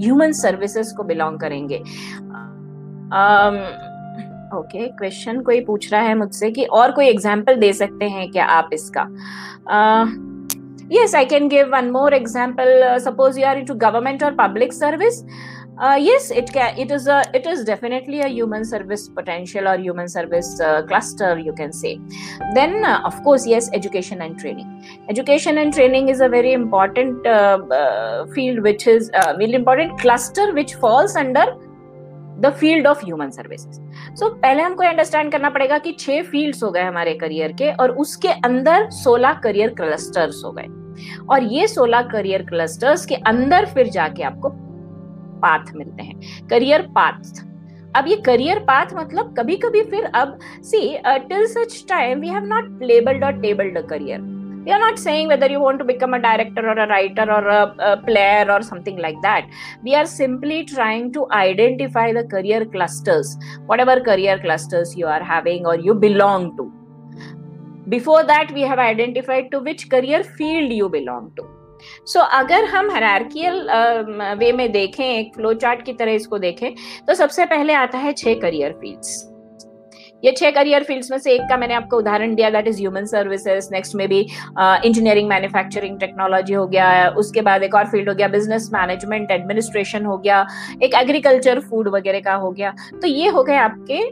ह्यूमन 0.00 0.32
सर्विसेज़ 0.32 0.94
को 0.96 1.02
बिलोंग 1.04 1.38
करेंगे। 1.40 1.82
ओके 4.54 4.86
क्वेश्चन 4.88 5.40
कोई 5.42 5.60
पूछ 5.64 5.92
रहा 5.92 6.02
है 6.02 6.14
मुझसे 6.14 6.50
कि 6.50 6.64
और 6.80 6.92
कोई 6.92 7.06
एग्ज़ाम्पल 7.06 7.56
दे 7.56 7.72
सकते 7.72 8.08
हैं 8.08 8.30
क्या 8.30 8.44
आप 8.58 8.70
इसका? 8.72 9.08
Yes 10.92 11.14
I 11.14 11.24
can 11.24 11.48
give 11.48 11.68
one 11.72 11.90
more 11.90 12.14
example 12.14 12.98
suppose 13.00 13.40
you 13.40 13.46
are 13.46 13.58
in 13.58 13.66
government 13.66 14.22
और 14.22 14.34
public 14.40 14.72
service 14.72 15.24
yes 15.82 16.30
it 16.32 16.50
can 16.50 16.76
it 16.78 16.92
is 16.92 17.08
it 17.10 17.46
is 17.46 17.64
definitely 17.66 18.20
human 18.20 18.62
service 18.64 19.06
potential 19.08 19.68
और 19.68 19.80
human 19.80 20.06
service 20.06 20.56
cluster 20.60 21.38
you 21.38 21.52
can 21.52 21.70
say 21.72 21.94
then 22.54 22.84
of course 22.84 23.46
yes 23.48 23.70
education 23.74 24.22
and 24.22 24.38
training 24.40 25.10
education 25.10 25.58
and 25.58 25.72
training 25.74 26.10
is 26.10 26.22
a 26.24 26.26
very 26.28 26.52
important 26.52 27.28
field 28.34 28.62
which 28.64 28.88
is 28.88 29.10
very 29.38 29.54
important 29.54 30.00
cluster 30.00 30.52
which 30.52 30.74
falls 30.76 31.16
under 31.16 31.54
the 32.40 32.50
field 32.50 32.86
of 32.86 33.04
human 33.04 33.30
services 33.30 33.80
so 34.14 34.28
पहले 34.34 34.62
हमको 34.62 34.84
understand 34.84 35.32
करना 35.32 35.50
पड़ेगा 35.50 35.78
कि 35.78 35.92
छह 35.92 36.22
fields 36.22 36.62
हो 36.62 36.70
गए 36.70 36.82
हमारे 36.82 37.14
career 37.14 37.52
के 37.52 37.70
और 37.72 37.90
उसके 37.96 38.28
अंदर 38.44 38.88
सोलह 38.90 39.32
करियर 39.34 39.74
क्लस्टर्स 39.74 40.42
हो 40.44 40.52
गए। 40.52 40.66
और 41.30 41.42
ये 41.42 41.66
सोलह 41.68 42.02
करियर 42.02 42.42
क्लस्टर्स 42.42 43.06
के 43.06 43.14
अंदर 43.26 43.66
फिर 43.66 43.88
जाके 43.88 44.22
आपको 44.22 44.50
पाथ 45.40 45.72
मिलते 45.76 46.02
हैं। 46.02 46.46
करियर 46.50 46.82
पाथ 46.98 47.42
अब 47.96 48.08
ये 48.08 48.16
करियर 48.16 48.58
पाथ 48.58 48.94
मतलब 48.94 49.34
कभी 49.38 49.56
कभी 49.56 49.82
फिर 49.82 50.04
अब 50.14 50.38
see 50.62 50.80
till 51.06 51.46
such 51.46 51.84
time 51.88 52.20
we 52.20 52.28
have 52.28 52.44
not 52.44 52.82
labelled 52.82 53.24
और 53.24 53.40
tabled 53.40 53.78
career 53.86 54.20
we 54.65 54.71
are 54.71 54.79
not 54.79 54.99
saying 54.99 55.27
whether 55.27 55.47
you 55.49 55.59
want 55.59 55.79
to 55.79 55.85
become 55.85 56.13
a 56.13 56.19
director 56.19 56.63
or 56.67 56.77
a 56.77 56.87
writer 56.87 57.23
or 57.23 57.47
a, 57.47 57.75
a, 57.79 57.97
player 57.97 58.45
or 58.51 58.61
something 58.61 58.97
like 58.97 59.21
that 59.21 59.47
we 59.83 59.95
are 59.95 60.05
simply 60.05 60.63
trying 60.65 61.11
to 61.13 61.27
identify 61.31 62.11
the 62.13 62.23
career 62.23 62.65
clusters 62.65 63.37
whatever 63.67 63.99
career 64.01 64.39
clusters 64.39 64.95
you 64.95 65.07
are 65.07 65.23
having 65.23 65.65
or 65.65 65.77
you 65.77 65.93
belong 65.93 66.55
to 66.57 66.71
before 67.87 68.23
that 68.23 68.51
we 68.53 68.61
have 68.61 68.79
identified 68.79 69.49
to 69.51 69.59
which 69.59 69.89
career 69.89 70.23
field 70.23 70.71
you 70.71 70.89
belong 70.89 71.31
to 71.37 71.47
so 71.81 72.19
so, 72.19 72.25
अगर 72.33 72.65
हम 72.65 72.89
हरारकियल 72.91 73.67
वे 74.39 74.51
में 74.51 74.71
देखें 74.71 75.03
एक 75.05 75.33
flow 75.35 75.53
chart 75.63 75.85
की 75.85 75.93
तरह 75.99 76.11
इसको 76.11 76.37
देखें 76.39 76.73
तो 77.07 77.13
सबसे 77.15 77.45
पहले 77.53 77.73
आता 77.73 77.97
है 77.97 78.13
छह 78.13 78.33
करियर 78.41 78.73
फील्ड्स 78.81 79.13
ये 80.24 80.32
छह 80.32 80.50
करियर 80.50 80.82
फील्ड्स 80.82 81.10
में 81.10 81.18
से 81.18 81.32
एक 81.32 81.42
का 81.48 81.56
मैंने 81.56 81.74
आपको 81.74 81.98
उदाहरण 81.98 82.34
दिया 82.34 82.50
that 82.50 82.68
is 82.68 82.78
human 82.78 83.04
services 83.06 83.68
next 83.72 83.94
में 83.94 84.08
भी 84.08 84.20
इंजीनियरिंग 84.20 85.28
मैन्युफैक्चरिंग 85.28 85.98
टेक्नोलॉजी 86.00 86.54
हो 86.54 86.66
गया, 86.66 87.08
उसके 87.18 87.40
बाद 87.42 87.62
एक 87.62 87.74
और 87.74 87.86
फ़ील्ड 87.88 88.08
हो 88.08 88.14
गया 88.14 88.28
बिज़नेस 88.28 88.70
मैनेजमेंट 88.74 89.30
एडमिनिस्ट्रेशन 89.30 90.04
हो 90.04 90.18
गया, 90.18 90.46
एक 90.82 90.94
एग्रीकल्चर 90.94 91.60
फ़ूड 91.60 91.88
वगैरह 91.94 92.20
का 92.20 92.34
हो 92.36 92.50
गया। 92.50 92.74
तो 92.92 93.06
ये 93.06 93.28
हो 93.28 93.42
गए 93.44 93.56
आपके 93.58 94.02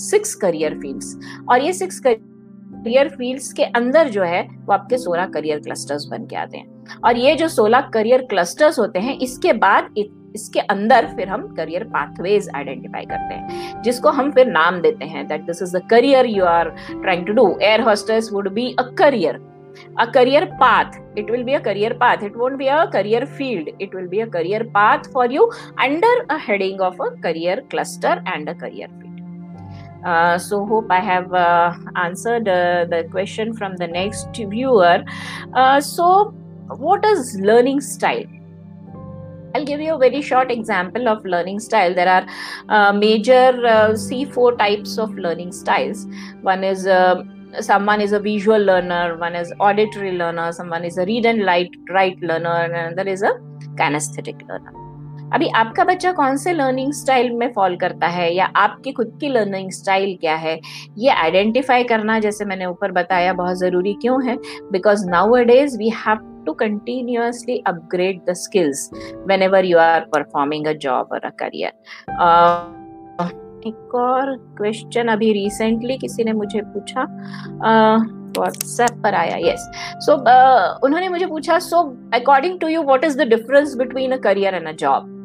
सिक्स 0.00 0.34
करियर 0.36 0.74
फील्ड्स 0.80 1.16
और 1.50 1.62
ये 1.62 1.72
सिक्स 1.72 1.98
करियर 2.00 3.08
फील्ड्स 3.08 3.52
के 3.52 3.64
अंदर 3.64 4.08
जो 4.08 4.22
है, 4.22 4.42
वो 4.42 4.72
आपके 4.72 4.98
सोलह 4.98 5.26
करियर 5.28 5.60
क्लस्टर्स 5.60 6.04
बन 6.10 6.26
के 6.26 6.36
आते 6.36 6.58
हैं। 6.58 7.00
और 7.04 7.16
ये 7.18 7.34
जो 7.34 7.48
सोलह 7.50 7.80
करियर 7.94 8.22
क्लस्टर्स 8.30 8.78
होते 8.78 8.98
हैं, 8.98 9.18
इसके 9.18 9.52
बाद 9.54 9.94
इसके 10.34 10.60
अंदर 10.74 11.06
फिर 11.16 11.28
हम 11.28 11.46
करियर 11.56 11.84
पाथवेज 11.94 12.48
आइडेंटिफाई 12.54 13.04
करते 13.12 13.34
हैं 13.34 13.82
जिसको 13.82 14.10
हम 14.20 14.30
फिर 14.32 14.46
नाम 14.46 14.80
देते 14.80 15.04
हैं 15.04 15.26
that 15.28 15.46
this 15.46 15.62
is 15.62 15.76
the 15.76 15.82
career 15.90 16.26
you 16.36 16.44
are 16.44 16.70
trying 16.90 17.26
to 17.26 17.32
do 17.32 17.48
air 17.62 17.80
hostess 17.88 18.30
would 18.32 18.48
be 18.54 18.74
a 18.78 18.90
career 18.98 19.40
a 19.98 20.06
career 20.06 20.46
path 20.60 20.96
it 21.16 21.30
will 21.30 21.44
be 21.44 21.54
a 21.54 21.60
career 21.60 21.94
path 21.94 22.22
it 22.22 22.36
won't 22.36 22.58
be 22.58 22.68
a 22.68 22.86
career 22.88 23.26
field 23.26 23.68
it 23.78 23.92
will 23.94 24.08
be 24.08 24.20
a 24.20 24.26
career 24.26 24.64
path 24.76 25.10
for 25.12 25.26
you 25.26 25.50
under 25.78 26.14
a 26.30 26.38
heading 26.38 26.80
of 26.80 26.98
a 27.00 27.10
career 27.26 27.62
cluster 27.70 28.22
and 28.26 28.48
a 28.48 28.54
career 28.54 28.88
field 28.88 29.20
uh, 30.04 30.38
so 30.38 30.64
hope 30.66 30.90
i 30.90 31.00
have 31.00 31.32
uh, 31.34 31.74
answered 31.96 32.48
uh, 32.48 32.84
the 32.86 33.04
question 33.10 33.54
from 33.54 33.76
the 33.76 33.86
next 33.86 34.42
viewer 34.56 35.04
uh, 35.54 35.80
so 35.80 36.34
what 36.86 37.04
is 37.04 37.38
learning 37.40 37.80
style 37.80 38.37
I'll 39.54 39.64
give 39.64 39.80
you 39.80 39.94
a 39.94 39.98
very 39.98 40.20
short 40.22 40.50
example 40.50 41.08
of 41.08 41.24
learning 41.24 41.60
style. 41.60 41.94
There 41.94 42.08
are 42.08 42.26
uh, 42.68 42.92
major 42.92 43.66
uh, 43.66 43.90
C4 43.92 44.58
types 44.58 44.98
of 44.98 45.14
learning 45.14 45.52
styles. 45.52 46.06
One 46.42 46.64
is 46.64 46.86
uh, 46.86 47.22
someone 47.60 48.00
is 48.00 48.12
a 48.12 48.20
visual 48.20 48.58
learner, 48.58 49.16
one 49.16 49.34
is 49.34 49.52
auditory 49.58 50.12
learner, 50.12 50.52
someone 50.52 50.84
is 50.84 50.98
a 50.98 51.06
read 51.06 51.24
and 51.26 51.46
write, 51.46 51.74
write 51.90 52.20
learner, 52.20 52.50
and 52.50 52.74
another 52.74 53.08
is 53.08 53.22
a 53.22 53.32
kinesthetic 53.76 54.46
learner. 54.48 54.72
अभी 55.34 55.48
आपका 55.60 55.84
बच्चा 55.84 56.10
कौन 56.12 56.36
से 56.36 56.52
learning 56.52 56.92
style 56.92 57.30
में 57.36 57.52
fall 57.52 57.76
करता 57.76 58.06
है 58.08 58.32
या 58.34 58.44
आपकी 58.56 58.92
खुद 58.92 59.10
की 59.20 59.28
लर्निंग 59.28 59.70
स्टाइल 59.70 60.16
क्या 60.20 60.34
है 60.44 60.58
ये 60.98 61.10
आइडेंटिफाई 61.10 61.84
करना 61.90 62.18
जैसे 62.18 62.44
मैंने 62.44 62.66
ऊपर 62.66 62.92
बताया 62.92 63.32
बहुत 63.40 63.58
ज़रूरी 63.58 63.92
क्यों 64.02 64.24
है 64.26 64.36
because 64.72 65.06
nowadays 65.52 65.76
we 65.78 65.88
have 65.96 66.37
to 66.48 66.54
continuously 66.56 67.62
upgrade 67.66 68.24
the 68.26 68.34
skills 68.36 68.90
whenever 69.24 69.62
you 69.62 69.78
are 69.80 70.06
performing 70.08 70.66
a 70.66 70.74
job 70.76 71.08
or 71.10 71.20
a 71.24 71.32
career. 71.44 71.72
Uh, 72.18 72.74
एक 73.66 73.94
और 73.94 74.36
क्वेश्चन 74.58 75.08
अभी 75.08 75.32
रिसेंटली 75.32 75.96
किसी 75.98 76.24
ने 76.24 76.32
मुझे 76.32 76.60
पूछा 76.74 77.04
व्हाट्सएप 78.36 78.88
uh, 78.88 79.02
पर 79.02 79.14
आया 79.14 79.36
यस 79.40 79.68
सो 80.06 80.12
uh, 80.12 80.84
उन्होंने 80.84 81.08
मुझे 81.08 81.26
पूछा 81.26 81.58
so 81.60 81.82
according 82.14 82.58
to 82.60 82.68
you 82.68 82.82
what 82.82 83.04
is 83.04 83.18
the 83.18 83.28
difference 83.28 83.74
between 83.78 84.12
a 84.12 84.16
career 84.26 84.54
and 84.54 84.68
a 84.68 84.72
job 84.82 85.17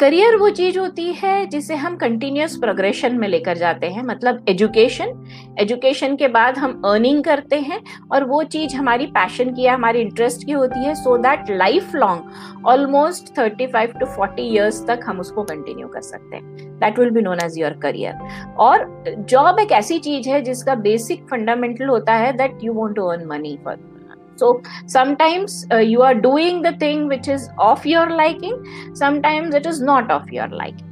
career 0.00 0.36
वो 0.36 0.48
चीज़ 0.50 0.78
होती 0.78 1.12
है 1.12 1.46
जिसे 1.46 1.74
हम 1.74 1.96
कंटिन्यूस 1.96 2.56
प्रोग्रेशन 2.56 3.18
में 3.18 3.26
लेकर 3.28 3.56
जाते 3.56 3.86
हैं 3.86 4.02
मतलब 4.02 4.44
एजुकेशन 4.48 5.12
एजुकेशन 5.60 6.16
के 6.16 6.28
बाद 6.28 6.58
हम 6.58 6.82
अर्निंग 6.84 7.22
करते 7.24 7.60
हैं 7.60 7.80
और 8.12 8.24
वो 8.24 8.42
चीज़ 8.44 8.74
हमारी 8.76 9.06
पैशन 9.06 9.54
की 9.54 9.62
या 9.62 9.74
हमारी 9.74 10.00
इंटरेस्ट 10.00 10.46
की 10.46 10.52
होती 10.52 10.84
है 10.84 10.94
so 10.94 11.16
that 11.18 11.50
lifelong 11.94 12.66
almost 12.66 13.38
thirty 13.38 13.66
five 13.66 13.92
to 14.00 14.06
forty 14.06 14.42
years 14.42 14.84
तक 14.86 15.00
हम 15.06 15.20
उसको 15.20 15.42
कंटिन्यू 15.44 15.88
कर 15.88 16.00
सकते 16.00 16.36
हैं। 16.36 16.78
That 16.80 16.98
will 16.98 17.10
be 17.10 17.22
known 17.22 17.44
as 17.44 17.58
your 17.58 17.78
career 17.82 18.54
और 18.58 18.86
जॉब 19.28 19.58
एक 19.58 19.72
ऐसी 19.72 19.98
चीज़ 19.98 20.28
है 20.28 20.42
जिसका 20.42 20.74
बेसिक 20.74 21.26
फंडामेंटल 21.30 21.84
होता 21.84 22.14
है 22.14 22.32
that 22.36 22.64
you 22.64 22.72
want 22.72 22.96
to 22.96 23.06
earn 23.06 23.26
money 23.26 23.58
for 23.64 23.93
so 24.36 24.62
sometimes 24.86 25.66
uh, 25.70 25.76
you 25.78 26.02
are 26.02 26.14
doing 26.14 26.62
the 26.62 26.72
thing 26.72 27.06
which 27.08 27.28
is 27.28 27.48
of 27.58 27.84
your 27.86 28.10
liking 28.10 28.56
sometimes 28.94 29.54
it 29.54 29.66
is 29.66 29.80
not 29.80 30.10
of 30.10 30.30
your 30.30 30.48
liking. 30.48 30.90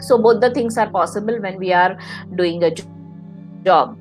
So 0.00 0.18
both 0.18 0.40
the 0.40 0.50
things 0.50 0.78
are 0.78 0.88
possible 0.88 1.40
when 1.40 1.58
we 1.58 1.72
are 1.72 1.98
doing 2.36 2.62
a 2.64 2.70
job. 3.64 3.98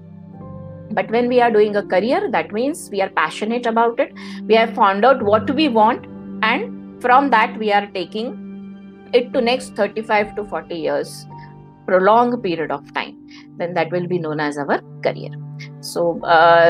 But 0.92 1.12
when 1.12 1.28
we 1.28 1.42
are 1.42 1.52
doing 1.52 1.76
a 1.76 1.84
career 1.84 2.30
that 2.32 2.52
means 2.52 2.90
we 2.92 3.02
are 3.02 3.10
passionate 3.10 3.66
about 3.66 4.00
it. 4.00 4.14
We 4.44 4.56
have 4.56 4.74
found 4.74 5.06
out 5.06 5.22
what 5.22 5.50
we 5.54 5.68
want 5.68 6.06
and 6.42 7.02
from 7.02 7.30
that 7.32 7.58
we 7.58 7.72
are 7.72 7.88
taking 7.88 9.10
it 9.14 9.34
to 9.34 9.42
next 9.42 9.76
35 9.76 10.36
to 10.36 10.46
40 10.46 10.76
years 10.76 11.26
prolonged 11.86 12.42
period 12.44 12.72
of 12.72 12.94
time. 12.94 13.18
Then 13.58 13.74
that 13.74 13.92
will 13.92 14.08
be 14.08 14.20
known 14.20 14.40
as 14.40 14.58
our 14.58 14.82
career 15.04 15.32
so 15.82 16.04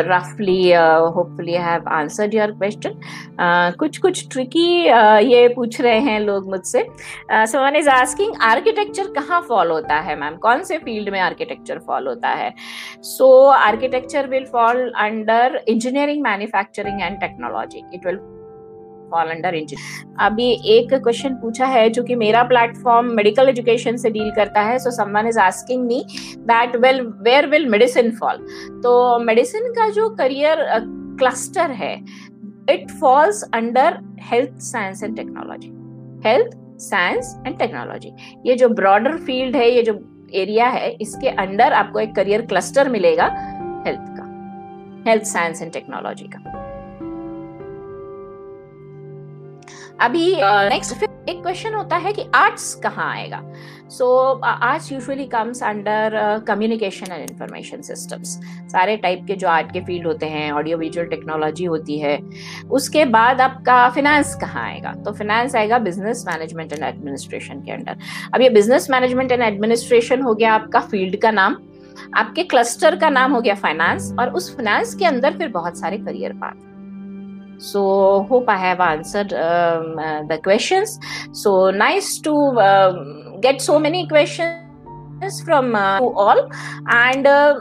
roughly 0.07 0.73
hopefully 1.15 1.57
i 1.57 1.61
have 1.61 1.87
answered 1.87 2.33
your 2.33 2.47
question. 2.53 2.93
Uh, 3.39 3.71
कुछ 3.79 3.97
कुछ 3.97 4.27
tricky 4.31 4.67
uh, 4.89 5.19
ये 5.21 5.47
पूछ 5.47 5.79
रहे 5.81 5.99
हैं 5.99 6.19
लोग 6.19 6.49
मुझसे। 6.49 6.85
So 7.31 7.67
is 7.77 7.89
asking 7.89 8.33
architecture 8.41 9.11
कहाँ 9.13 9.41
fall 9.49 9.71
होता 9.71 9.95
है 9.99 10.19
मैम 10.19 10.35
कौन 10.37 10.63
से 10.63 10.77
फ़ील्ड 10.77 11.09
में 11.09 11.19
आर्किटेक्चर 11.19 11.79
फॉल 11.87 12.07
होता 12.07 12.29
है? 12.29 12.53
So 13.03 13.45
architecture 13.49 14.27
will 14.27 14.45
fall 14.45 14.91
under 14.97 15.61
engineering 15.67 16.23
manufacturing 16.23 17.01
and 17.01 17.19
technology 17.19 17.83
it 17.93 18.05
will 18.05 18.19
fall 19.11 19.29
under 19.29 19.55
engineer 19.55 20.15
अभी 20.25 20.49
एक 20.75 20.93
क्वेश्चन 20.93 21.35
पूछा 21.35 21.65
है 21.65 21.89
जो 21.89 22.03
कि 22.03 22.15
मेरा 22.15 22.43
प्लेटफॉर्म 22.43 23.11
मेडिकल 23.15 23.49
एजुकेशन 23.49 23.97
से 23.97 24.09
डील 24.09 24.31
करता 24.35 24.61
है 24.61 24.77
so 24.79 24.91
someone 24.91 25.27
is 25.27 25.39
asking 25.39 25.85
me 25.85 26.03
that 26.51 26.75
well 26.75 27.01
where 27.01 27.47
will 27.49 27.69
medicine 27.69 28.11
fall 28.11 28.45
तो 28.83 29.19
मेडिसिन 29.19 29.71
का 29.73 29.89
जो 29.89 30.09
करियर 30.15 30.65
क्लस्टर 31.19 31.71
है 31.71 31.95
it 32.69 32.91
falls 32.91 33.43
under 33.53 33.99
health 34.21 34.59
science 34.61 35.03
and 35.03 35.15
technology 35.15 35.71
health 36.27 36.57
science 36.81 37.35
and 37.47 37.57
technology 37.57 38.11
ये 38.45 38.55
जो 38.55 38.69
ब्रॉडर 38.69 39.17
फ़ील्ड 39.17 39.55
है, 39.55 39.69
ये 39.71 39.81
जो 39.83 39.99
एरिया 40.35 40.67
है, 40.67 40.89
इसके 40.91 41.29
अंडर 41.29 41.73
आपको 41.73 41.99
एक 41.99 42.15
करियर 42.15 42.41
क्लस्टर 42.45 42.89
मिलेगा 42.89 43.25
हेल्थ 43.85 44.09
का. 44.17 44.25
हेल्थ 45.07 45.23
साइंस 45.23 45.61
एंड 45.61 45.71
टेक्नोलॉजी 45.71 46.25
का. 46.27 46.68
अभी 50.01 50.25
नेक्स्ट 50.41 50.93
uh, 50.93 51.07
एक 51.29 51.41
क्वेश्चन 51.41 51.73
होता 51.73 51.95
है 51.95 52.11
कि 52.13 52.23
आर्ट्स 52.35 52.73
कहाँ 52.83 53.09
आएगा? 53.13 53.41
So 53.89 54.07
arts 54.45 54.91
usually 54.91 55.25
comes 55.25 55.61
under 55.63 56.43
communication 56.47 57.11
and 57.11 57.29
information 57.29 57.81
systems 57.81 58.29
सारे 58.71 58.95
टाइप 58.97 59.25
के 59.27 59.35
जो 59.35 59.47
आर्ट 59.47 59.71
के 59.71 59.81
फ़ील्ड 59.85 60.07
होते 60.07 60.25
हैं 60.25 60.51
ऑडियो 60.51 60.77
विजुअल 60.77 61.07
टेक्नोलॉजी 61.07 61.65
होती 61.65 61.99
है 61.99 62.17
उसके 62.71 63.05
बाद 63.07 63.41
आपका 63.41 63.89
फिनेंस 63.89 64.35
कहाँ 64.41 64.63
आएगा? 64.63 64.93
तो 64.95 65.11
फिनेंस 65.11 65.55
आएगा 65.55 65.79
बिज़नेस 65.79 66.23
मैनेजमेंट 66.27 66.73
एंड 66.73 66.83
एडमिनिस्ट्रेशन 66.83 67.61
के 67.61 67.71
अंडर। 67.71 67.97
अब 68.33 68.41
ये 68.41 68.49
बिज़नेस 68.49 68.89
मैनेजमेंट 68.91 69.31
एंड 69.31 69.43
एडमिनिस्ट्रेशन 69.43 70.21
हो 70.21 70.33
गया 70.33 70.53
आपका 70.53 70.79
फ़ील्ड 70.79 71.21
का 71.21 71.31
नाम 71.31 71.57
आपके 72.17 72.43
क्लस्टर 72.45 72.95
का 72.95 73.09
नाम 73.09 73.33
हो 73.33 73.41
गया 73.41 73.55
फाइनेंस 73.57 74.11
और 74.19 74.33
उस 74.33 74.55
फाइनेंस 74.55 74.95
के 74.95 75.05
अंदर 75.05 75.37
फिर 75.37 75.47
बहुत 75.51 75.79
सारे 75.79 75.97
career 75.97 76.33
path 76.33 76.68
So 77.59 78.23
hope 78.29 78.47
I 78.47 78.57
have 78.57 78.79
answered 78.79 79.33
um, 79.33 79.99
uh, 79.99 80.23
the 80.23 80.39
questions. 80.41 80.97
So 81.33 81.71
nice 81.71 82.17
to 82.19 82.33
um, 82.33 83.41
get 83.41 83.61
so 83.61 83.77
many 83.79 84.07
questions 84.07 85.43
from 85.43 85.75
uh, 85.75 85.99
all 85.99 86.49
and 86.87 87.27
uh, 87.27 87.55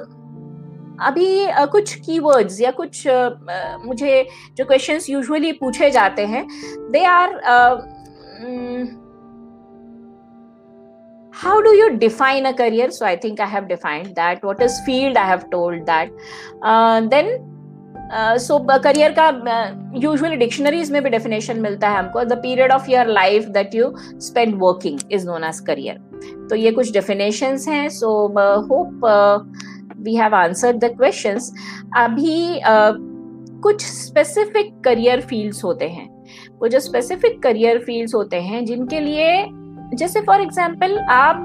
अभी 1.07 1.47
uh, 1.47 1.67
कुछ 1.71 1.95
कीवर्ड्स 2.05 2.61
या 2.61 2.71
कुछ 2.79 3.07
uh, 3.07 3.31
uh, 3.31 3.85
मुझे 3.85 4.27
जो 4.57 4.65
क्वेश्चंस 4.65 5.09
यूजुअली 5.11 5.53
पूछे 5.61 5.91
जाते 5.91 6.27
हैं 6.27 6.47
they 6.93 7.05
are 7.05 7.35
do 11.67 11.73
you 11.79 11.99
define 11.99 12.47
a 12.47 12.53
career 12.53 12.91
so 12.91 13.07
i 13.07 13.17
think 13.25 13.41
i 13.41 13.47
have 13.47 13.69
defined 13.69 14.15
that 14.17 14.43
what 14.49 14.63
is 14.67 14.79
field 14.87 15.17
i 15.17 15.27
have 15.27 15.45
told 15.51 15.85
that 15.87 16.09
uh, 16.63 17.01
then 17.13 17.31
so 18.13 18.59
career 18.79 19.15
का 19.19 19.29
usually 20.03 20.37
dictionaries 20.37 20.91
में 20.93 21.03
भी 21.03 21.11
definition 21.11 21.61
मिलता 21.61 21.89
है 21.89 21.99
हमको 21.99 22.25
the 22.25 22.39
period 22.43 22.73
of 22.73 22.91
your 22.91 23.07
life 23.07 23.49
that 23.49 23.75
you 23.75 23.93
spend 23.99 24.55
working 24.63 24.99
is 25.13 25.27
known 25.27 25.45
as 25.45 25.61
career 25.67 25.99
तो 26.51 26.57
ये 26.57 26.71
कुछ 26.73 26.93
definitions 26.93 27.69
हैं। 27.69 27.89
So 27.89 28.11
hope 28.71 29.01
we 29.99 30.15
have 30.17 30.35
answered 30.35 30.79
the 30.85 30.95
questions 30.97 31.53
अभी 31.97 32.61
uh, 32.61 32.95
कुछ 33.63 33.85
स्पेसिफिक 33.85 34.73
करियर 34.85 35.21
फील्ड्स 35.21 35.65
होते 35.65 35.89
हैं। 35.89 36.09
वो 36.61 36.69
जो 36.69 36.81
स्पेसिफिक 36.81 37.43
करियर 37.43 37.79
फील्ड्स 37.79 38.15
होते 38.15 38.41
हैं 38.41 38.65
जिनके 38.65 39.01
लिए 39.01 39.45
जैसे 39.95 40.21
फॉर 40.21 40.41
एग्जांपल 40.41 40.99
आप 41.11 41.45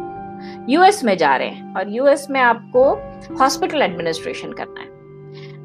यूएस 0.70 1.03
में 1.03 1.15
जा 1.17 1.36
रहे 1.36 1.48
हैं 1.48 1.75
और 1.75 1.93
यूएस 1.96 2.27
में 2.29 2.39
आपको 2.41 2.89
हॉस्पिटल 3.39 3.82
एडमिनिस्ट्रेशन 3.82 4.51
करना 4.51 4.82
है। 4.82 4.93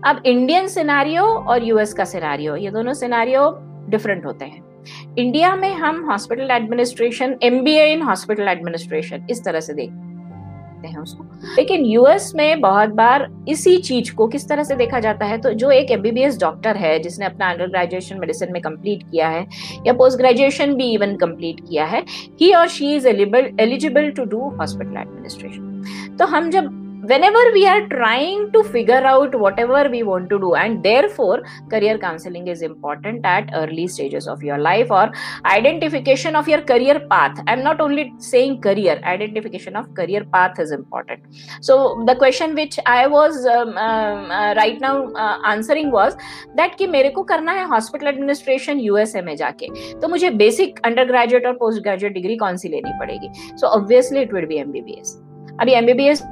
अब 0.07 0.23
इंडियन 0.26 0.67
सिनारियो 0.69 1.23
और 1.23 1.64
यूएस 1.64 1.93
का 1.95 2.05
सिनारियो 2.05 2.57
ये 2.57 2.71
दोनों 2.71 2.93
सिनारियो 2.95 3.50
डिफरेंट 3.90 4.25
होते 4.26 4.45
हैं। 4.45 5.14
इंडिया 5.19 5.55
में 5.57 5.73
हम 5.75 6.05
hospital 6.11 6.50
administration 6.50 7.35
MBA 7.43 7.87
in 7.93 8.02
hospital 8.02 8.49
administration 8.49 9.26
इस 9.31 9.45
तरह 9.45 9.61
से 9.61 9.75
देखते 9.75 10.88
हैं 10.88 10.99
उसको। 10.99 11.25
लेकिन 11.57 11.85
यूएस 11.85 12.33
में 12.37 12.61
बहुत 12.61 12.88
बार 12.95 13.28
इसी 13.49 13.76
चीज़ 13.78 14.14
को 14.14 14.26
किस 14.28 14.49
तरह 14.49 14.62
से 14.62 14.75
देखा 14.76 15.00
जाता 15.00 15.26
है 15.26 15.38
तो 15.38 15.52
जो 15.52 15.71
एक 15.71 15.90
एमबीबीएस 15.90 16.40
डॉक्टर 16.40 16.76
है, 16.76 16.99
जिसने 16.99 17.26
अपना 17.26 17.50
अंडर 17.50 17.69
ग्रेजुएशन 17.69 18.21
मेडिसिन 18.21 18.52
में 18.52 18.62
कंप्लीट 18.62 19.02
किया 19.02 19.28
है, 19.28 19.47
या 19.87 19.93
पोस्ट 19.93 20.19
ग्रेजुएशन 20.19 20.75
भी 20.75 20.93
इवन 20.95 21.17
कंप्लीट 21.17 21.61
किया 21.69 21.85
है 21.87 22.05
ही 22.40 22.52
और 22.55 22.69
she 22.69 22.95
is 22.97 23.09
eligible 23.09 24.11
to 24.11 24.25
do 24.26 24.49
hospital 24.61 25.00
administration 25.00 26.17
तो 26.19 26.26
हम 26.26 26.50
जब 26.50 26.85
whenever 27.12 27.44
we 27.52 27.66
are 27.68 27.86
trying 27.88 28.50
to 28.54 28.63
figure 28.63 29.04
out 29.12 29.36
whatever 29.36 29.90
we 29.90 30.04
want 30.04 30.30
to 30.30 30.40
do 30.40 30.54
and 30.56 30.82
therefore 30.82 31.42
career 31.70 31.98
counseling 31.98 32.48
is 32.48 32.62
important 32.62 33.25
at 33.25 33.50
early 33.54 33.88
stages 33.88 34.25
of 34.25 34.42
your 34.42 34.58
life 34.58 34.90
or 34.90 35.12
identification 35.46 36.34
of 36.34 36.48
your 36.48 36.62
career 36.62 37.00
path 37.12 37.42
i'm 37.48 37.62
not 37.62 37.82
only 37.82 38.06
saying 38.20 38.62
career 38.62 39.02
identification 39.04 39.75
of 39.75 39.94
career 39.94 40.24
path 40.36 40.60
is 40.60 40.72
important 40.72 41.20
so 41.62 41.78
the 42.08 42.16
question 42.16 42.56
which 42.56 42.80
i 42.86 43.06
was 43.06 43.46
um, 43.48 43.78
um, 43.78 44.32
uh, 44.32 44.54
right 44.56 44.80
now 44.80 44.96
uh, 45.13 45.38
answering 45.54 45.92
was 45.92 46.16
that 46.56 46.78
कि 46.78 46.88
मेरे 46.88 47.10
को 47.10 47.24
करना 47.24 47.52
है 47.52 47.66
hospital 47.70 48.08
administration 48.08 48.80
USA 48.80 49.22
में 49.22 49.36
जाके 49.38 49.68
तो 50.02 50.08
मुझे 50.10 50.30
basic 50.44 50.80
under 50.86 51.06
graduate 51.08 51.46
और 51.46 51.54
पोस्ट 51.58 51.84
ग्रेजुएट 51.84 52.13
डिग्री 52.13 52.38
कौन 52.38 52.58
सी 52.58 52.69
लेनी 52.69 52.98
पड़ेगी 53.00 53.30
so 53.58 53.67
obviously 53.80 54.22
it 54.22 54.34
will 54.34 54.46
be 54.46 54.58
MBBS 54.58 55.17
अभी 55.62 55.74
एमबीबीएस 55.74 56.24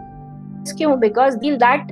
क्यों? 0.72 0.98
बिकॉज़ 1.00 1.36
दिल 1.38 1.56
दैट 1.56 1.90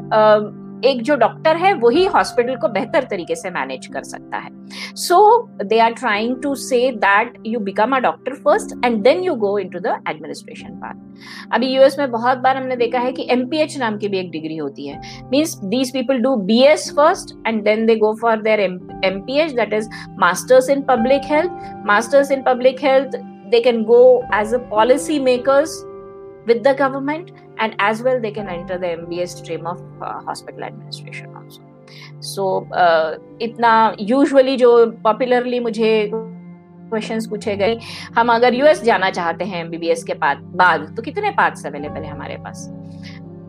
एक 0.85 1.01
जो 1.03 1.15
डॉक्टर 1.17 1.57
है, 1.57 1.73
वही 1.75 2.05
हॉस्पिटल 2.07 2.57
को 2.57 2.69
बेहतर 2.69 3.05
तरीके 3.11 3.35
से 3.35 3.51
मैनेज 3.51 3.87
कर 3.87 4.03
सकता 4.03 4.39
है। 4.39 4.51
So 4.97 5.19
they 5.63 5.79
are 5.81 5.93
trying 5.93 6.35
to 6.43 6.55
say 6.55 6.91
that 6.95 7.35
you 7.47 7.61
become 7.61 7.97
a 7.97 7.99
doctor 7.99 8.35
first 8.35 8.75
and 8.85 9.01
then 9.03 9.23
you 9.25 9.35
go 9.35 9.57
in 9.59 9.69
to 9.69 9.79
the 9.79 9.95
administration 10.09 10.75
part 10.81 11.53
अभी 11.53 11.69
यूएस 11.75 11.99
में 11.99 12.11
बहुत 12.11 12.39
बार 12.39 12.57
हमने 12.57 12.77
देखा 12.77 12.99
है 12.99 13.13
कि 13.13 13.27
एमपीएच 13.31 13.79
नाम 13.79 13.97
की 13.99 14.09
भी 14.09 14.19
एक 14.19 14.31
डिग्री 14.31 14.57
होती 14.57 14.87
है। 14.89 15.01
Means 15.31 15.57
these 15.65 15.93
people 15.93 16.19
do 16.19 16.35
B 16.43 16.61
S 16.65 16.91
first 16.97 17.35
and 17.47 17.63
then 17.65 17.87
they 17.87 17.97
go 17.97 18.13
for 18.21 18.43
their 18.43 18.61
MPH 18.61 19.53
that 19.53 19.73
is 19.73 19.89
masters 20.19 20.71
in 20.71 20.83
public 20.91 21.33
health 21.33 21.87
masters 21.87 22.31
in 22.31 22.43
public 22.43 22.85
health 22.85 23.17
they 23.51 23.63
can 23.67 23.83
go 23.87 24.05
as 24.35 24.55
a 24.55 24.59
policy 24.71 25.19
makers 25.21 25.83
with 26.49 26.59
the 26.63 26.73
government. 26.79 27.31
And 27.59 27.75
as 27.79 28.03
well 28.03 28.21
they 28.21 28.31
can 28.31 28.49
enter 28.49 28.79
the 28.79 28.87
MBA 28.87 29.29
stream 29.29 29.67
of 29.67 29.81
uh, 30.03 30.21
hospital 30.23 30.65
administration 30.65 31.35
also. 31.37 31.61
So 32.21 32.67
uh, 32.73 33.19
इतना 33.43 33.97
usually 33.99 34.57
जो 34.57 34.87
popularly 35.03 35.61
मुझे 35.61 36.11
questions 36.13 37.27
पूछे 37.27 37.57
गए 37.57 37.79
हम 38.17 38.33
अगर 38.33 38.55
US 38.55 38.83
जाना 38.85 39.11
चाहते 39.11 39.45
हैं 39.45 39.65
एमबीबीएस 39.65 40.05
के 40.05 40.15
बाद 40.15 40.95
तो 40.97 41.03
कितने 41.03 41.33
paths 41.39 41.67
अवेलेबल 41.67 42.03
है 42.03 42.11
हमारे 42.11 42.37
पास 42.37 42.69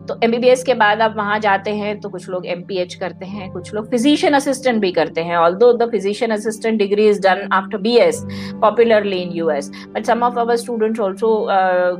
तो 0.08 0.18
एमबीबीएस 0.24 0.62
के 0.64 0.74
बाद 0.74 1.00
आप 1.00 1.14
वहाँ 1.16 1.38
जाते 1.38 1.70
हैं 1.70 1.98
तो 2.00 2.08
कुछ 2.08 2.28
लोग 2.28 2.46
एमपीएच 2.46 2.94
करते 2.94 3.26
हैं, 3.26 3.50
कुछ 3.52 3.72
लोग 3.74 3.90
फिजिशियन 3.90 4.34
असिस्टेंट 4.34 4.80
भी 4.80 4.90
करते 4.92 5.20
हैं 5.20 5.36
although 5.54 5.72
the 5.72 5.90
physician 5.90 6.30
assistant 6.30 6.78
degree 6.78 7.08
is 7.08 7.20
done 7.20 7.48
after 7.52 7.78
B 7.78 7.96
S 7.96 8.22
popularly 8.60 9.16
in 9.16 9.32
U 9.32 9.50
S 9.50 9.70
but 9.88 10.04
some 10.04 10.22
of 10.22 10.38
our 10.38 11.00
also 11.02 11.48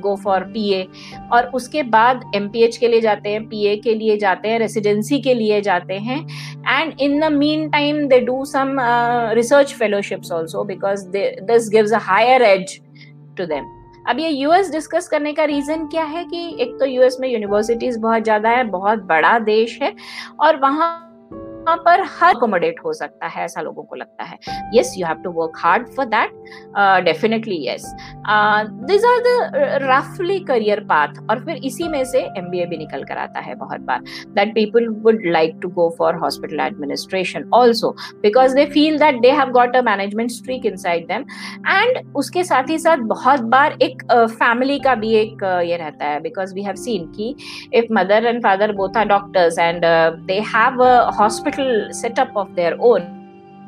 go 0.00 0.14
for 0.16 0.40
P 0.44 0.68
A 0.72 0.86
और 1.32 1.50
उसके 1.54 1.82
बाद 1.82 2.30
एमपीएच 2.34 2.76
के 2.76 2.88
लिए 2.88 3.00
जाते 3.00 3.30
हैं 3.30 3.46
पीए 3.48 3.76
के 3.76 3.94
लिए 3.94 4.16
जाते 4.16 4.48
हैं 4.48 4.58
रेसिडेंसी 4.58 5.20
के 5.20 5.34
लिए 5.34 5.60
जाते 5.60 5.94
हैं 5.94 6.20
and 6.68 7.00
in 7.00 7.20
the 7.20 7.32
meantime 7.70 8.06
they 8.08 8.20
do 8.20 8.44
some 8.44 8.76
research 9.34 9.74
fellowships 9.74 10.32
also 10.32 10.64
because 10.64 11.06
this 11.08 11.68
gives 11.70 11.92
a 11.92 11.98
higher 12.02 12.42
edge 12.42 12.80
to 13.38 13.46
them 13.46 13.75
अब 14.08 14.18
ये 14.18 14.28
यूएस 14.28 14.70
डिस्कस 14.70 15.08
करने 15.08 15.32
का 15.32 15.44
रीजन 15.44 15.86
क्या 15.86 16.04
है 16.04 16.24
कि 16.24 16.46
एक 16.60 16.76
तो 16.80 16.86
यूएस 16.86 17.16
में 17.20 17.28
यूनिवर्सिटीज 17.28 17.96
बहुत 17.96 18.22
ज़्यादा 18.22 18.50
है, 18.50 18.64
बहुत 18.64 19.02
बड़ा 19.04 19.38
देश 19.38 19.78
है, 19.82 19.94
और 20.40 20.56
वहाँ 20.56 21.02
वहाँ 21.66 21.76
पर 21.84 22.00
हर 22.18 22.34
अकोमोडेट 22.34 22.76
हो 22.84 22.92
सकता 22.92 23.26
है 23.26 23.44
ऐसा 23.44 23.60
लोगों 23.60 23.82
को 23.82 23.96
लगता 23.96 24.24
है। 24.24 24.38
Yes 24.74 24.94
you 24.98 25.06
have 25.06 25.22
to 25.22 25.30
work 25.32 25.58
hard 25.58 25.88
for 25.96 26.06
that 26.06 27.04
definitely 27.04 27.56
yes 27.68 27.84
this 28.90 29.04
are 29.04 29.20
the 29.24 29.80
रफली 29.82 30.38
करियर 30.44 30.80
पाथ 30.90 31.18
और 31.30 31.44
फिर 31.44 31.56
इसी 31.66 31.88
में 31.88 32.04
से 32.04 32.20
एमबीए 32.38 32.66
भी 32.66 32.76
निकल 32.76 33.02
कर 33.04 33.18
आता 33.18 33.40
है 33.40 33.54
बहुत 33.54 33.80
बार। 33.80 34.00
That 34.36 34.54
people 34.54 34.88
would 35.04 35.22
like 35.26 35.58
to 35.62 35.68
go 35.70 35.88
for 35.98 36.14
hospital 36.16 36.60
administration 36.60 37.48
also 37.54 37.90
because 38.22 38.54
they 38.56 38.64
feel 38.74 38.98
that 38.98 39.20
they 39.20 39.30
have 39.32 39.50
got 39.52 39.76
a 39.76 39.82
management 39.82 40.30
streak 40.30 40.66
inside 40.76 41.06
them 41.08 41.24
and 41.68 42.14
उसके 42.16 42.44
साथ 42.44 42.70
ही 42.70 42.78
साथ 42.78 43.04
बहुत 43.14 43.40
बार 43.56 43.76
एक 43.82 44.02
फैमिली 44.12 44.78
uh, 44.78 44.84
का 44.84 44.94
भी 44.94 45.14
एक 45.14 45.44
uh, 45.44 45.60
ये 45.62 45.76
रहता 45.76 46.06
है 46.06 46.20
बिकॉज़ 46.20 46.54
वी 46.54 46.62
हैव 46.62 46.74
सीन 46.84 47.06
की 47.12 47.34
if 47.74 47.92
mother 47.92 48.26
and 48.26 48.42
father 48.42 48.72
both 48.76 48.96
are 48.96 49.04
doctors 49.08 49.58
and 49.58 49.84
they 50.26 50.40
have 50.54 50.82
hospital 51.18 51.55
little 51.56 51.92
setup 51.92 52.36
of 52.36 52.54
their 52.54 52.76
own. 52.80 53.12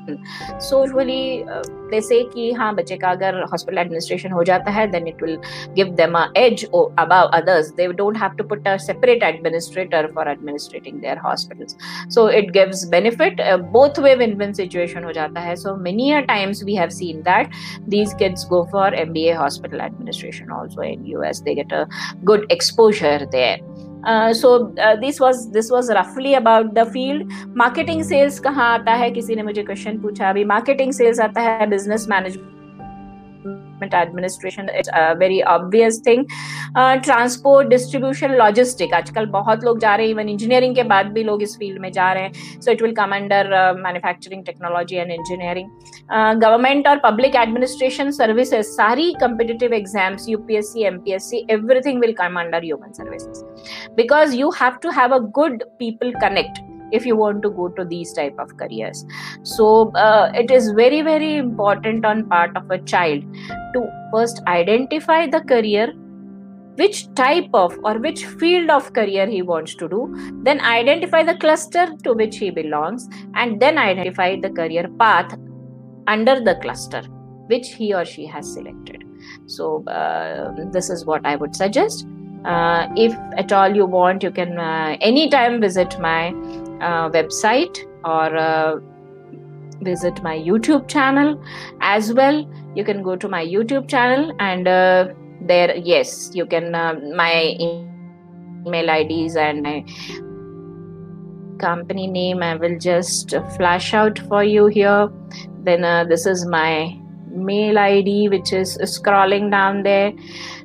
So 0.08 0.78
usually 0.78 1.44
they 1.90 2.00
say 2.00 2.22
कि 2.34 2.50
हाँ 2.52 2.74
बच्चे 2.74 2.96
का 2.96 3.10
अगर 3.10 3.40
हॉस्पिटल 3.50 3.78
एडमिनिस्ट्रेशन 3.78 4.32
हो 4.32 4.44
जाता 4.44 4.70
है 4.70 4.86
then 4.90 5.08
it 5.08 5.22
will 5.22 5.36
give 5.74 5.88
them 5.96 6.14
a 6.18 6.24
edge 6.36 6.64
above 6.64 7.30
others 7.38 7.68
they 7.76 7.86
don't 7.92 8.16
have 8.18 8.36
to 8.38 8.44
put 8.48 8.68
a 8.68 8.76
separate 8.76 9.22
administrator 9.22 10.06
for 10.14 10.30
administrating 10.30 11.00
their 11.00 11.18
hospitals 11.24 11.76
so 12.14 12.28
it 12.38 12.50
gives 12.52 12.86
benefit 12.90 13.42
both 13.72 13.98
way 14.04 14.14
win 14.22 14.34
win 14.38 14.52
situation 14.52 15.04
हो 15.04 15.12
जाता 15.12 15.40
है 15.40 15.56
so 15.56 15.76
many 15.82 16.10
a 16.12 16.20
times 16.32 16.64
we 16.64 16.76
have 16.76 16.88
seen 17.00 17.20
that 17.22 17.52
these 17.88 18.14
kids 18.14 18.44
go 18.46 18.64
for 18.72 18.86
MBA 19.02 19.36
hospital 19.36 19.80
administration 19.80 20.50
also 20.50 20.80
in 20.82 21.06
US 21.06 21.40
they 21.40 21.54
get 21.54 21.72
a 21.72 21.86
good 22.24 22.50
so 24.06 24.58
this 25.00 25.20
was 25.20 25.48
this 25.52 25.70
was 25.72 25.92
रफली 25.92 26.34
about 26.34 26.72
the 26.74 26.84
field 26.88 27.32
marketing 27.56 28.02
sales 28.04 28.38
कहाँ 28.40 28.72
आता 28.74 28.92
है? 28.92 29.10
किसी 29.10 29.36
ने 29.36 29.42
मुझे 29.42 29.62
question 29.62 29.98
पूछा। 30.00 30.28
अभी 30.30 30.44
marketing 30.44 30.92
sales 30.92 31.20
आता 31.20 31.40
है 31.40 31.66
business 31.70 32.06
management 32.10 32.57
development 33.78 33.94
administration 33.94 34.68
is 34.70 34.88
a 34.94 35.14
very 35.16 35.42
obvious 35.44 36.00
transport 37.04 37.68
distribution 37.68 38.34
logistic 38.36 38.92
आजकल 38.94 39.26
बहुत 39.26 39.64
लोग 39.64 39.78
जा 39.80 39.94
रहे 39.94 40.06
हैं 40.06 40.12
इवन 40.12 40.28
इंजीनियरिंग 40.28 40.74
के 40.74 40.82
बाद 40.82 41.06
भी 41.12 41.22
लोग 41.24 41.42
इस 41.42 41.56
फ़ील्ड 41.58 41.80
में 41.80 41.90
जा 41.92 42.12
रहे 42.12 42.22
हैं। 42.22 42.60
So 42.60 42.70
it 42.70 42.82
will 42.82 42.92
come 42.94 43.14
under 43.14 43.50
manufacturing 43.78 44.44
technology 44.44 44.96
and 44.96 45.10
engineering 45.12 45.68
government 46.42 46.88
और 46.88 46.98
पब्लिक 47.04 47.36
एडमिनिस्ट्रेशन 47.36 48.10
सर्विसेज़ 48.10 48.66
सारी 48.68 49.12
competitive 49.20 49.74
exams 49.74 50.28
UPSC 50.28 50.86
MPSC 50.86 51.46
everything 51.50 52.00
will 52.00 52.12
come 52.18 52.40
under 52.40 52.64
human 52.64 52.92
services 52.92 53.44
because 53.96 54.36
you 54.36 54.50
have 54.60 54.78
to 54.82 54.90
have 55.00 55.14
a 55.14 55.18
good 55.40 55.62
people 55.78 56.12
connect 56.20 56.67
if 56.92 57.06
you 57.06 57.16
want 57.16 57.42
to 57.42 57.50
go 57.50 57.68
to 57.68 57.84
these 57.84 58.12
type 58.12 58.34
of 58.38 58.56
careers. 58.56 59.04
So 59.42 59.90
uh, 59.92 60.32
it 60.34 60.50
is 60.50 60.70
very 60.72 61.02
very 61.02 61.36
important 61.36 62.04
on 62.04 62.28
part 62.28 62.56
of 62.56 62.70
a 62.70 62.78
child 62.78 63.24
to 63.74 63.86
first 64.12 64.42
identify 64.46 65.26
the 65.26 65.40
career 65.40 65.92
which 66.76 67.12
type 67.14 67.50
of 67.52 67.76
or 67.82 67.98
which 67.98 68.24
field 68.24 68.70
of 68.70 68.92
career 68.92 69.26
he 69.26 69.42
wants 69.42 69.74
to 69.74 69.88
do 69.88 70.00
then 70.44 70.60
identify 70.60 71.24
the 71.24 71.34
cluster 71.36 71.88
to 72.04 72.12
which 72.12 72.36
he 72.36 72.50
belongs 72.50 73.08
and 73.34 73.60
then 73.60 73.76
identify 73.76 74.36
the 74.40 74.50
career 74.50 74.88
path 75.00 75.36
under 76.06 76.40
the 76.40 76.54
cluster 76.62 77.02
which 77.48 77.72
he 77.72 77.94
or 77.94 78.04
she 78.04 78.26
has 78.26 78.52
selected. 78.52 79.04
So 79.46 79.84
uh, 79.86 80.52
this 80.70 80.90
is 80.90 81.04
what 81.04 81.26
i 81.26 81.34
would 81.36 81.56
suggest. 81.56 82.06
Uh, 82.44 82.86
if 82.96 83.12
at 83.36 83.52
all 83.52 83.74
you 83.74 83.84
want 83.84 84.22
you 84.22 84.30
can 84.30 84.58
uh, 84.58 84.96
anytime 85.00 85.60
visit 85.60 85.98
my 85.98 86.32
uh, 86.80 87.10
website 87.10 87.78
or 88.04 88.36
uh, 88.36 88.76
visit 89.82 90.22
my 90.22 90.36
youtube 90.36 90.88
channel 90.88 91.40
as 91.80 92.12
well. 92.12 92.48
You 92.74 92.84
can 92.84 93.02
go 93.02 93.16
to 93.16 93.28
my 93.28 93.44
youtube 93.44 93.88
channel 93.88 94.34
and 94.38 94.66
uh, 94.66 95.08
there 95.42 95.76
yes 95.76 96.30
you 96.34 96.46
can 96.46 96.72
my 96.72 97.56
email 97.60 98.90
ids 98.90 99.36
and 99.36 99.62
my 99.62 99.84
company 101.58 102.06
name 102.06 102.42
i 102.42 102.54
will 102.54 102.78
just 102.78 103.34
flash 103.56 103.94
out 103.94 104.18
for 104.18 104.44
you 104.44 104.66
here. 104.66 105.08
Then 105.64 106.08
this 106.08 106.26
is 106.26 106.46
my 106.46 106.98
mail 107.30 107.78
id 107.78 108.28
which 108.28 108.52
is 108.52 108.78
scrolling 108.78 109.50
down 109.50 109.82
there. 109.82 110.12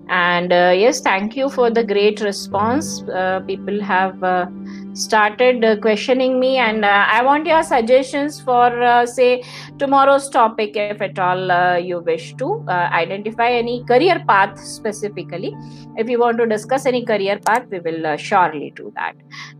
And 0.10 0.52
uh, 0.52 0.74
yes 0.76 1.02
thank 1.02 1.36
you 1.36 1.50
for 1.50 1.70
the 1.70 1.84
great 1.84 2.22
response. 2.22 3.02
Uh, 3.04 3.42
people 3.48 3.82
have 3.82 4.22
uh, 4.24 4.48
started 4.94 5.64
uh, 5.64 5.76
questioning 5.78 6.40
me 6.40 6.58
and 6.58 6.86
uh, 6.86 7.06
i 7.10 7.24
want 7.24 7.46
your 7.46 7.64
suggestions 7.64 8.40
for 8.40 8.68
uh, 8.84 9.06
say 9.06 9.44
tomorrow's 9.78 10.30
topic 10.30 10.76
if 10.76 11.02
at 11.02 11.18
all 11.18 11.80
you 11.80 12.00
wish 12.02 12.34
to 12.36 12.64
identify 12.70 13.50
any 13.50 13.84
career 13.86 14.24
path 14.28 14.60
specifically. 14.60 15.56
If 15.98 16.10
you 16.10 16.20
want 16.20 16.38
to 16.38 16.46
discuss 16.46 16.86
any 16.86 17.06
career 17.06 17.40
path 17.40 17.66
we 17.70 17.80
will 17.80 18.18
surely 18.18 18.72
do 18.76 18.94
that. 18.96 19.16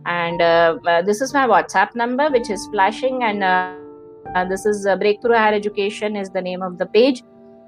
And 0.06 0.40
this 1.06 1.20
is 1.20 1.34
my 1.34 1.46
whatsapp 1.46 1.94
number 1.94 2.30
which 2.30 2.50
is 2.50 2.66
flashing 2.72 3.22
and 3.24 3.42
uh, 4.34 4.44
this 4.44 4.66
is 4.66 4.86
uh, 4.86 4.96
Breakthrough 4.96 5.36
Higher 5.36 5.54
Education 5.54 6.16
is 6.16 6.30
the 6.30 6.40
name 6.40 6.62
of 6.62 6.78
the 6.78 6.86
page, 6.86 7.22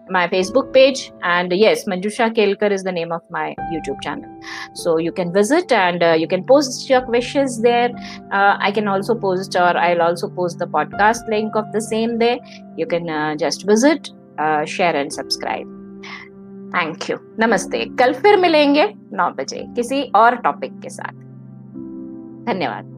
my 0.09 0.27
Facebook 0.27 0.73
page, 0.73 1.11
and 1.23 1.53
yes, 1.53 1.85
Manjusha 1.85 2.35
Kelkar 2.35 2.69
is 2.71 2.83
the 2.83 2.91
name 2.91 3.11
of 3.11 3.21
my 3.29 3.55
YouTube 3.73 4.01
channel. 4.01 4.29
So 4.73 4.97
you 4.97 5.11
can 5.11 5.31
visit 5.31 5.71
and 5.71 6.03
uh, 6.03 6.13
you 6.13 6.27
can 6.27 6.43
post 6.43 6.89
your 6.89 7.01
questions 7.01 7.61
there. 7.61 7.89
Uh, 8.31 8.57
I 8.59 8.71
can 8.71 8.87
also 8.87 9.15
post, 9.15 9.55
or 9.55 9.77
I'll 9.77 10.01
also 10.01 10.29
post 10.29 10.59
the 10.59 10.65
podcast 10.65 11.29
link 11.29 11.55
of 11.55 11.71
the 11.71 11.81
same 11.81 12.17
there. 12.19 12.39
You 12.77 12.85
can 12.85 13.09
uh, 13.09 13.35
just 13.35 13.65
visit, 13.65 14.09
uh, 14.37 14.65
share, 14.65 14.95
and 14.95 15.13
subscribe. 15.13 15.67
Thank 16.75 17.09
you 17.09 17.17
नमस्ते 17.39 17.83
कल 17.99 18.13
फिर 18.13 18.37
मिलेंगे 18.39 18.85
नौ 19.13 19.29
बजे 19.39 19.65
किसी 19.75 20.01
और 20.15 20.35
topic 20.45 20.79
के 20.83 20.89
साथ 20.89 21.13
धन्यवाद 22.47 22.94